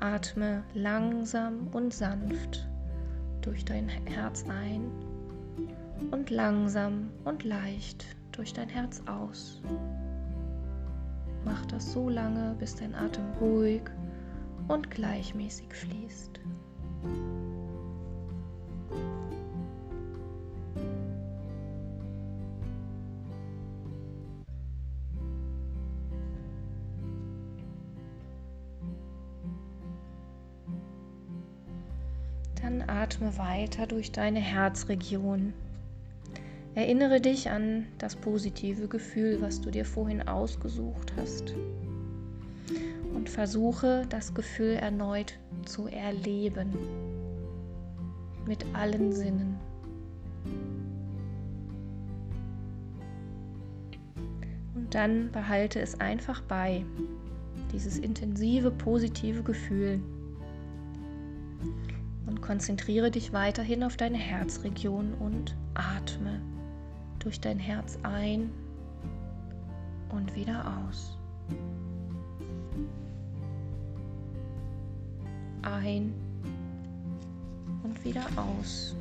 Atme 0.00 0.62
langsam 0.74 1.68
und 1.72 1.94
sanft 1.94 2.68
durch 3.40 3.64
dein 3.64 3.88
Herz 3.88 4.44
ein 4.48 4.90
und 6.10 6.30
langsam 6.30 7.10
und 7.24 7.44
leicht 7.44 8.04
durch 8.32 8.52
dein 8.52 8.68
Herz 8.68 9.02
aus. 9.06 9.62
Mach 11.44 11.64
das 11.66 11.92
so 11.92 12.08
lange, 12.08 12.54
bis 12.58 12.74
dein 12.74 12.94
Atem 12.94 13.24
ruhig 13.40 13.82
und 14.68 14.90
gleichmäßig 14.90 15.72
fließt. 15.72 16.40
Atme 33.04 33.36
weiter 33.36 33.86
durch 33.86 34.12
deine 34.12 34.40
Herzregion. 34.40 35.52
Erinnere 36.74 37.20
dich 37.20 37.50
an 37.50 37.84
das 37.98 38.16
positive 38.16 38.88
Gefühl, 38.88 39.42
was 39.42 39.60
du 39.60 39.70
dir 39.70 39.84
vorhin 39.84 40.26
ausgesucht 40.26 41.12
hast. 41.18 41.54
Und 43.14 43.28
versuche 43.28 44.06
das 44.08 44.32
Gefühl 44.32 44.76
erneut 44.76 45.38
zu 45.66 45.86
erleben. 45.86 46.72
mit 48.46 48.64
allen 48.74 49.12
Sinnen. 49.12 49.56
Und 54.74 54.94
dann 54.94 55.30
behalte 55.32 55.80
es 55.80 55.98
einfach 55.98 56.42
bei, 56.42 56.84
dieses 57.72 57.98
intensive, 57.98 58.70
positive 58.70 59.42
Gefühl. 59.42 60.00
Und 62.26 62.40
konzentriere 62.40 63.10
dich 63.10 63.32
weiterhin 63.32 63.82
auf 63.82 63.96
deine 63.96 64.18
Herzregion 64.18 65.14
und 65.14 65.54
atme 65.74 66.40
durch 67.18 67.40
dein 67.40 67.58
Herz 67.58 67.98
ein 68.02 68.50
und 70.10 70.34
wieder 70.34 70.64
aus. 70.88 71.18
Ein 75.62 76.14
und 77.82 78.04
wieder 78.04 78.24
aus. 78.36 78.94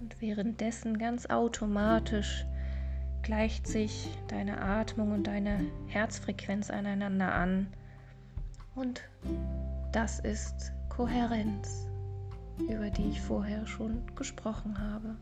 Und 0.00 0.20
währenddessen 0.20 0.98
ganz 0.98 1.26
automatisch 1.26 2.46
gleicht 3.26 3.66
sich 3.66 4.08
deine 4.28 4.62
Atmung 4.62 5.10
und 5.10 5.26
deine 5.26 5.66
Herzfrequenz 5.88 6.70
aneinander 6.70 7.34
an. 7.34 7.66
Und 8.76 9.02
das 9.90 10.20
ist 10.20 10.70
Kohärenz, 10.88 11.88
über 12.70 12.88
die 12.88 13.08
ich 13.08 13.20
vorher 13.20 13.66
schon 13.66 14.00
gesprochen 14.14 14.78
habe. 14.78 15.16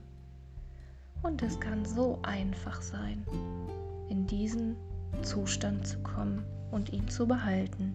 Und 1.22 1.42
es 1.42 1.58
kann 1.58 1.86
so 1.86 2.18
einfach 2.22 2.82
sein, 2.82 3.24
in 4.10 4.26
diesen 4.26 4.76
Zustand 5.22 5.86
zu 5.86 5.98
kommen 6.00 6.44
und 6.72 6.92
ihn 6.92 7.08
zu 7.08 7.26
behalten. 7.26 7.94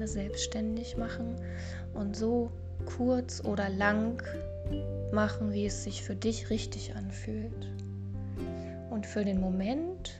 Gerne 0.00 0.08
selbstständig 0.08 0.96
machen 0.96 1.36
und 1.92 2.16
so 2.16 2.50
kurz 2.96 3.44
oder 3.44 3.68
lang 3.68 4.22
machen, 5.12 5.52
wie 5.52 5.66
es 5.66 5.84
sich 5.84 6.02
für 6.02 6.14
dich 6.14 6.48
richtig 6.48 6.96
anfühlt. 6.96 7.68
Und 8.88 9.04
für 9.04 9.26
den 9.26 9.40
Moment 9.40 10.18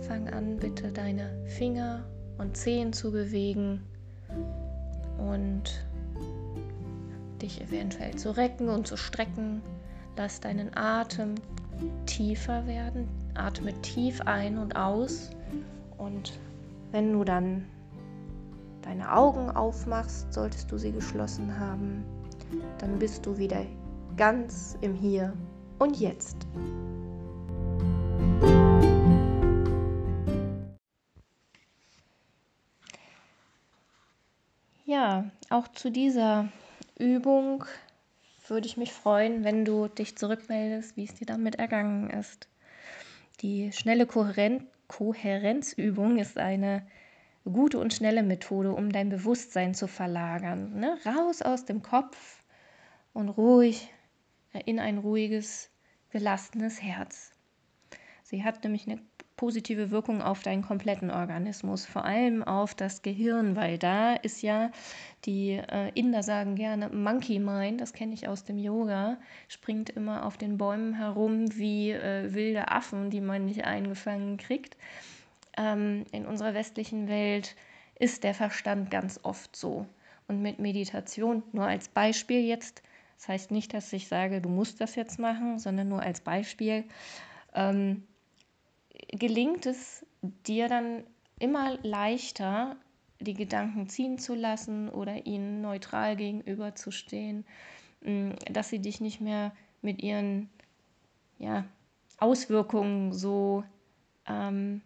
fang 0.00 0.28
an, 0.30 0.56
bitte 0.56 0.90
deine 0.90 1.30
Finger 1.46 2.04
und 2.38 2.56
Zehen 2.56 2.92
zu 2.92 3.12
bewegen 3.12 3.82
und 5.18 5.86
dich 7.40 7.60
eventuell 7.60 8.16
zu 8.16 8.36
recken 8.36 8.68
und 8.68 8.88
zu 8.88 8.96
strecken. 8.96 9.62
Lass 10.16 10.40
deinen 10.40 10.76
Atem 10.76 11.36
tiefer 12.06 12.66
werden. 12.66 13.06
Atme 13.34 13.72
tief 13.82 14.20
ein 14.22 14.58
und 14.58 14.74
aus. 14.74 15.30
Und 15.98 16.32
wenn 16.90 17.12
du 17.12 17.22
dann 17.22 17.64
deine 18.82 19.12
Augen 19.12 19.50
aufmachst, 19.50 20.32
solltest 20.32 20.70
du 20.70 20.78
sie 20.78 20.92
geschlossen 20.92 21.58
haben, 21.58 22.04
dann 22.78 22.98
bist 22.98 23.26
du 23.26 23.38
wieder 23.38 23.64
ganz 24.16 24.76
im 24.80 24.94
Hier 24.94 25.32
und 25.78 25.98
Jetzt. 25.98 26.46
Ja, 34.84 35.30
auch 35.50 35.68
zu 35.68 35.90
dieser 35.90 36.48
Übung 36.98 37.64
würde 38.48 38.66
ich 38.66 38.76
mich 38.76 38.92
freuen, 38.92 39.44
wenn 39.44 39.64
du 39.64 39.86
dich 39.86 40.18
zurückmeldest, 40.18 40.96
wie 40.96 41.04
es 41.04 41.14
dir 41.14 41.26
damit 41.26 41.54
ergangen 41.54 42.10
ist. 42.10 42.48
Die 43.40 43.72
schnelle 43.72 44.06
Kohären 44.06 44.66
Kohärenzübung 44.88 46.18
ist 46.18 46.36
eine 46.36 46.84
gute 47.44 47.78
und 47.78 47.94
schnelle 47.94 48.22
Methode, 48.22 48.72
um 48.72 48.92
dein 48.92 49.08
Bewusstsein 49.08 49.74
zu 49.74 49.86
verlagern. 49.86 50.78
Ne? 50.78 50.98
Raus 51.06 51.42
aus 51.42 51.64
dem 51.64 51.82
Kopf 51.82 52.42
und 53.12 53.28
ruhig 53.28 53.92
in 54.66 54.78
ein 54.78 54.98
ruhiges, 54.98 55.70
gelassenes 56.10 56.82
Herz. 56.82 57.32
Sie 58.22 58.44
hat 58.44 58.62
nämlich 58.62 58.86
eine 58.86 59.00
positive 59.40 59.90
Wirkung 59.90 60.20
auf 60.20 60.42
deinen 60.42 60.60
kompletten 60.60 61.10
Organismus, 61.10 61.86
vor 61.86 62.04
allem 62.04 62.44
auf 62.44 62.74
das 62.74 63.00
Gehirn, 63.00 63.56
weil 63.56 63.78
da 63.78 64.14
ist 64.14 64.42
ja, 64.42 64.70
die 65.24 65.52
äh, 65.52 65.90
Inder 65.94 66.22
sagen 66.22 66.56
gerne 66.56 66.90
Monkey 66.90 67.38
Mind, 67.38 67.80
das 67.80 67.94
kenne 67.94 68.12
ich 68.12 68.28
aus 68.28 68.44
dem 68.44 68.58
Yoga, 68.58 69.16
springt 69.48 69.88
immer 69.88 70.26
auf 70.26 70.36
den 70.36 70.58
Bäumen 70.58 70.92
herum 70.92 71.46
wie 71.56 71.90
äh, 71.90 72.34
wilde 72.34 72.70
Affen, 72.70 73.08
die 73.08 73.22
man 73.22 73.46
nicht 73.46 73.64
eingefangen 73.64 74.36
kriegt. 74.36 74.76
Ähm, 75.56 76.04
in 76.12 76.26
unserer 76.26 76.54
westlichen 76.54 77.08
Welt 77.08 77.56
ist 77.98 78.24
der 78.24 78.34
Verstand 78.34 78.90
ganz 78.90 79.20
oft 79.22 79.54
so. 79.54 79.86
Und 80.28 80.42
mit 80.42 80.58
Meditation, 80.58 81.42
nur 81.52 81.64
als 81.64 81.88
Beispiel 81.88 82.40
jetzt, 82.40 82.82
das 83.18 83.28
heißt 83.28 83.50
nicht, 83.50 83.74
dass 83.74 83.92
ich 83.92 84.08
sage, 84.08 84.40
du 84.40 84.48
musst 84.48 84.80
das 84.80 84.94
jetzt 84.94 85.18
machen, 85.18 85.58
sondern 85.58 85.88
nur 85.88 86.02
als 86.02 86.20
Beispiel, 86.20 86.84
ähm, 87.54 88.04
gelingt 89.08 89.66
es 89.66 90.06
dir 90.46 90.68
dann 90.68 91.04
immer 91.38 91.78
leichter, 91.82 92.76
die 93.18 93.34
Gedanken 93.34 93.88
ziehen 93.88 94.18
zu 94.18 94.34
lassen 94.34 94.88
oder 94.88 95.26
ihnen 95.26 95.60
neutral 95.60 96.16
gegenüberzustehen, 96.16 97.44
mm, 98.02 98.30
dass 98.50 98.70
sie 98.70 98.78
dich 98.78 99.00
nicht 99.00 99.20
mehr 99.20 99.52
mit 99.82 100.02
ihren 100.02 100.48
ja, 101.38 101.64
Auswirkungen 102.18 103.12
so 103.12 103.64
ähm, 104.26 104.82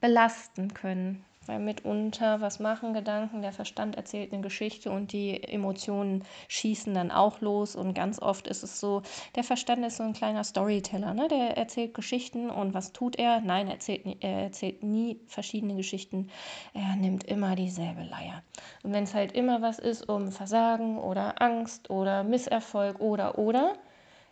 belasten 0.00 0.74
können. 0.74 1.24
Weil 1.48 1.60
mitunter, 1.60 2.42
was 2.42 2.60
machen 2.60 2.92
Gedanken? 2.92 3.40
Der 3.40 3.52
Verstand 3.52 3.96
erzählt 3.96 4.34
eine 4.34 4.42
Geschichte 4.42 4.90
und 4.90 5.12
die 5.12 5.42
Emotionen 5.42 6.24
schießen 6.48 6.92
dann 6.92 7.10
auch 7.10 7.40
los. 7.40 7.74
Und 7.74 7.94
ganz 7.94 8.20
oft 8.20 8.46
ist 8.46 8.62
es 8.62 8.78
so, 8.78 9.00
der 9.34 9.44
Verstand 9.44 9.82
ist 9.86 9.96
so 9.96 10.02
ein 10.02 10.12
kleiner 10.12 10.44
Storyteller. 10.44 11.14
Ne? 11.14 11.26
Der 11.28 11.56
erzählt 11.56 11.94
Geschichten 11.94 12.50
und 12.50 12.74
was 12.74 12.92
tut 12.92 13.16
er? 13.16 13.40
Nein, 13.40 13.66
er 13.66 13.74
erzählt, 13.74 14.02
er 14.20 14.42
erzählt 14.42 14.82
nie 14.82 15.20
verschiedene 15.26 15.74
Geschichten. 15.74 16.28
Er 16.74 16.96
nimmt 16.96 17.24
immer 17.24 17.56
dieselbe 17.56 18.02
Leier. 18.02 18.42
Und 18.82 18.92
wenn 18.92 19.04
es 19.04 19.14
halt 19.14 19.32
immer 19.32 19.62
was 19.62 19.78
ist 19.78 20.06
um 20.06 20.30
Versagen 20.30 20.98
oder 20.98 21.40
Angst 21.40 21.88
oder 21.88 22.24
Misserfolg 22.24 23.00
oder 23.00 23.38
oder, 23.38 23.72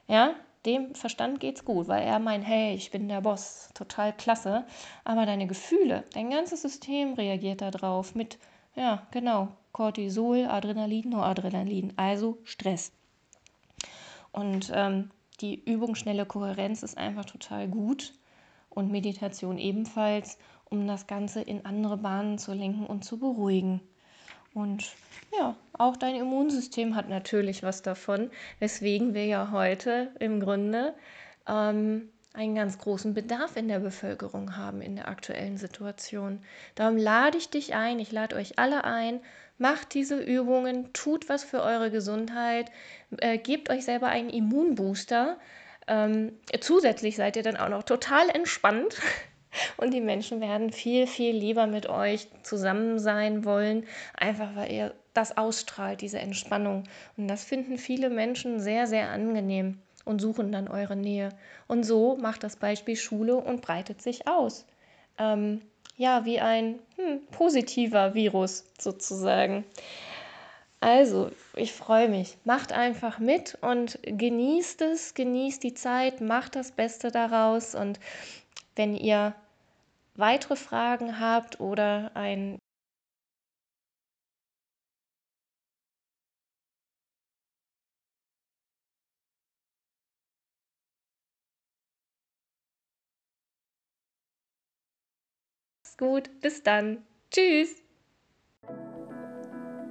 ja, 0.06 0.34
dem 0.66 0.94
Verstand 0.94 1.40
geht's 1.40 1.64
gut, 1.64 1.88
weil 1.88 2.02
er 2.02 2.18
meint, 2.18 2.46
hey, 2.46 2.74
ich 2.74 2.90
bin 2.90 3.08
der 3.08 3.20
Boss, 3.20 3.70
total 3.74 4.12
klasse. 4.12 4.66
Aber 5.04 5.24
deine 5.24 5.46
Gefühle, 5.46 6.04
dein 6.12 6.30
ganzes 6.30 6.62
System 6.62 7.14
reagiert 7.14 7.62
darauf 7.62 8.14
mit, 8.14 8.38
ja, 8.74 9.06
genau, 9.12 9.48
Cortisol, 9.72 10.46
Adrenalin, 10.46 11.10
Noradrenalin, 11.10 11.92
also 11.96 12.38
Stress. 12.44 12.92
Und 14.32 14.70
ähm, 14.74 15.10
die 15.40 15.64
Übung 15.64 15.94
schnelle 15.94 16.26
Kohärenz 16.26 16.82
ist 16.82 16.98
einfach 16.98 17.24
total 17.24 17.68
gut 17.68 18.12
und 18.68 18.90
Meditation 18.90 19.58
ebenfalls, 19.58 20.38
um 20.64 20.86
das 20.86 21.06
Ganze 21.06 21.40
in 21.40 21.64
andere 21.64 21.96
Bahnen 21.96 22.38
zu 22.38 22.52
lenken 22.52 22.86
und 22.86 23.04
zu 23.04 23.18
beruhigen. 23.18 23.80
Und 24.56 24.90
ja, 25.38 25.54
auch 25.74 25.98
dein 25.98 26.14
Immunsystem 26.14 26.96
hat 26.96 27.10
natürlich 27.10 27.62
was 27.62 27.82
davon, 27.82 28.30
weswegen 28.58 29.12
wir 29.12 29.26
ja 29.26 29.50
heute 29.50 30.10
im 30.18 30.40
Grunde 30.40 30.94
ähm, 31.46 32.08
einen 32.32 32.54
ganz 32.54 32.78
großen 32.78 33.12
Bedarf 33.12 33.56
in 33.56 33.68
der 33.68 33.80
Bevölkerung 33.80 34.56
haben 34.56 34.80
in 34.80 34.96
der 34.96 35.08
aktuellen 35.08 35.58
Situation. 35.58 36.40
Darum 36.74 36.96
lade 36.96 37.36
ich 37.36 37.50
dich 37.50 37.74
ein, 37.74 37.98
ich 37.98 38.12
lade 38.12 38.34
euch 38.34 38.58
alle 38.58 38.84
ein, 38.84 39.20
macht 39.58 39.92
diese 39.92 40.18
Übungen, 40.18 40.90
tut 40.94 41.28
was 41.28 41.44
für 41.44 41.62
eure 41.62 41.90
Gesundheit, 41.90 42.72
äh, 43.18 43.36
gebt 43.36 43.68
euch 43.68 43.84
selber 43.84 44.06
einen 44.06 44.30
Immunbooster. 44.30 45.36
Ähm, 45.86 46.32
zusätzlich 46.60 47.16
seid 47.16 47.36
ihr 47.36 47.42
dann 47.42 47.58
auch 47.58 47.68
noch 47.68 47.82
total 47.82 48.30
entspannt 48.30 48.96
und 49.76 49.92
die 49.92 50.00
Menschen 50.00 50.40
werden 50.40 50.72
viel, 50.72 51.06
viel 51.06 51.34
lieber 51.34 51.66
mit 51.66 51.88
euch 51.88 52.28
zusammen 52.42 52.98
sein 52.98 53.44
wollen, 53.44 53.84
einfach 54.14 54.54
weil 54.54 54.72
ihr 54.72 54.94
das 55.14 55.36
ausstrahlt, 55.36 56.00
diese 56.00 56.18
Entspannung. 56.18 56.84
Und 57.16 57.28
das 57.28 57.44
finden 57.44 57.78
viele 57.78 58.10
Menschen 58.10 58.60
sehr, 58.60 58.86
sehr 58.86 59.10
angenehm 59.10 59.78
und 60.04 60.20
suchen 60.20 60.52
dann 60.52 60.68
eure 60.68 60.96
Nähe. 60.96 61.30
Und 61.66 61.84
so 61.84 62.16
macht 62.16 62.42
das 62.42 62.56
Beispiel 62.56 62.96
Schule 62.96 63.36
und 63.36 63.62
breitet 63.62 64.02
sich 64.02 64.28
aus. 64.28 64.66
Ähm, 65.18 65.62
ja, 65.96 66.24
wie 66.24 66.40
ein 66.40 66.78
hm, 66.96 67.20
positiver 67.30 68.14
Virus 68.14 68.64
sozusagen. 68.78 69.64
Also, 70.80 71.30
ich 71.54 71.72
freue 71.72 72.08
mich. 72.08 72.36
Macht 72.44 72.72
einfach 72.72 73.18
mit 73.18 73.56
und 73.62 73.98
genießt 74.02 74.82
es, 74.82 75.14
genießt 75.14 75.62
die 75.62 75.74
Zeit, 75.74 76.20
macht 76.20 76.54
das 76.54 76.70
Beste 76.70 77.10
daraus. 77.10 77.74
Und 77.74 77.98
wenn 78.76 78.94
ihr 78.94 79.34
weitere 80.18 80.56
Fragen 80.56 81.20
habt 81.20 81.60
oder 81.60 82.10
ein 82.14 82.58
gut, 95.98 96.30
bis 96.40 96.62
dann. 96.62 97.04
Tschüss. 97.30 97.82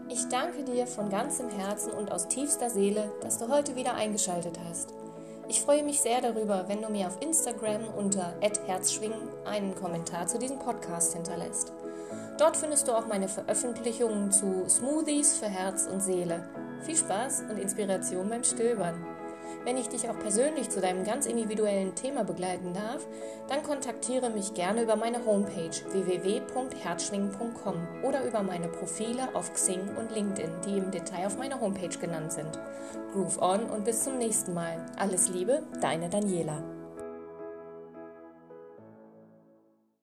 Ich 0.08 0.28
danke 0.30 0.64
dir 0.64 0.86
von 0.88 1.10
ganzem 1.10 1.50
Herzen 1.50 1.92
und 1.92 2.12
aus 2.12 2.28
tiefster 2.28 2.70
Seele, 2.70 3.12
dass 3.22 3.40
du 3.40 3.50
heute 3.50 3.76
wieder 3.76 3.96
eingeschaltet 3.96 4.60
hast. 4.64 4.94
Ich 5.48 5.62
freue 5.62 5.84
mich 5.84 6.02
sehr 6.02 6.22
darüber, 6.22 6.68
wenn 6.68 6.82
du 6.82 6.90
mir 6.90 7.06
auf 7.08 7.22
Instagram 7.22 7.88
unter 7.96 8.34
@herzschwingen 8.66 9.20
einen 9.46 9.76
Kommentar 9.76 10.26
zu 10.26 10.40
diesem 10.40 10.58
Podcast 10.58 11.14
hinterlässt. 11.14 11.72
Dort 12.40 12.58
findest 12.58 12.88
du 12.88 12.94
auch 12.94 13.06
meine 13.06 13.28
Veröffentlichungen 13.28 14.32
zu 14.32 14.66
Smoothies 14.68 15.38
für 15.38 15.48
Herz 15.48 15.86
und 15.86 16.02
Seele. 16.02 16.50
Viel 16.82 16.98
Spaß 16.98 17.44
und 17.50 17.60
Inspiration 17.60 18.28
beim 18.28 18.44
Stöbern. 18.44 19.15
Wenn 19.64 19.78
ich 19.78 19.90
dich 19.90 20.10
auch 20.10 20.20
persönlich 20.20 20.70
zu 20.70 20.82
deinem 20.82 21.04
ganz 21.04 21.26
individuellen 21.26 21.96
Thema 21.96 22.24
begleiten 22.24 22.74
darf, 22.74 23.06
dann 23.48 23.64
kontaktiere 23.64 24.30
mich 24.30 24.54
gerne 24.54 24.84
über 24.84 24.96
meine 24.96 25.26
Homepage 25.26 25.72
www.herzschwingen.com 25.92 27.76
oder 28.04 28.24
über 28.26 28.44
meine 28.44 28.68
Profile 28.68 29.34
auf 29.34 29.54
Xing 29.54 29.96
und 29.98 30.12
LinkedIn, 30.12 30.52
die 30.66 30.78
im 30.78 30.92
Detail 30.92 31.28
auf 31.28 31.38
meiner 31.38 31.60
Homepage 31.62 31.98
genannt 32.00 32.34
sind. 32.34 32.60
Groove 33.14 33.42
on 33.42 33.64
und 33.70 33.86
bis 33.86 34.04
zum 34.04 34.18
nächsten 34.18 34.54
Mal. 34.54 34.86
Alles 34.98 35.30
Liebe, 35.30 35.64
deine 35.82 36.10
Daniela. 36.10 36.64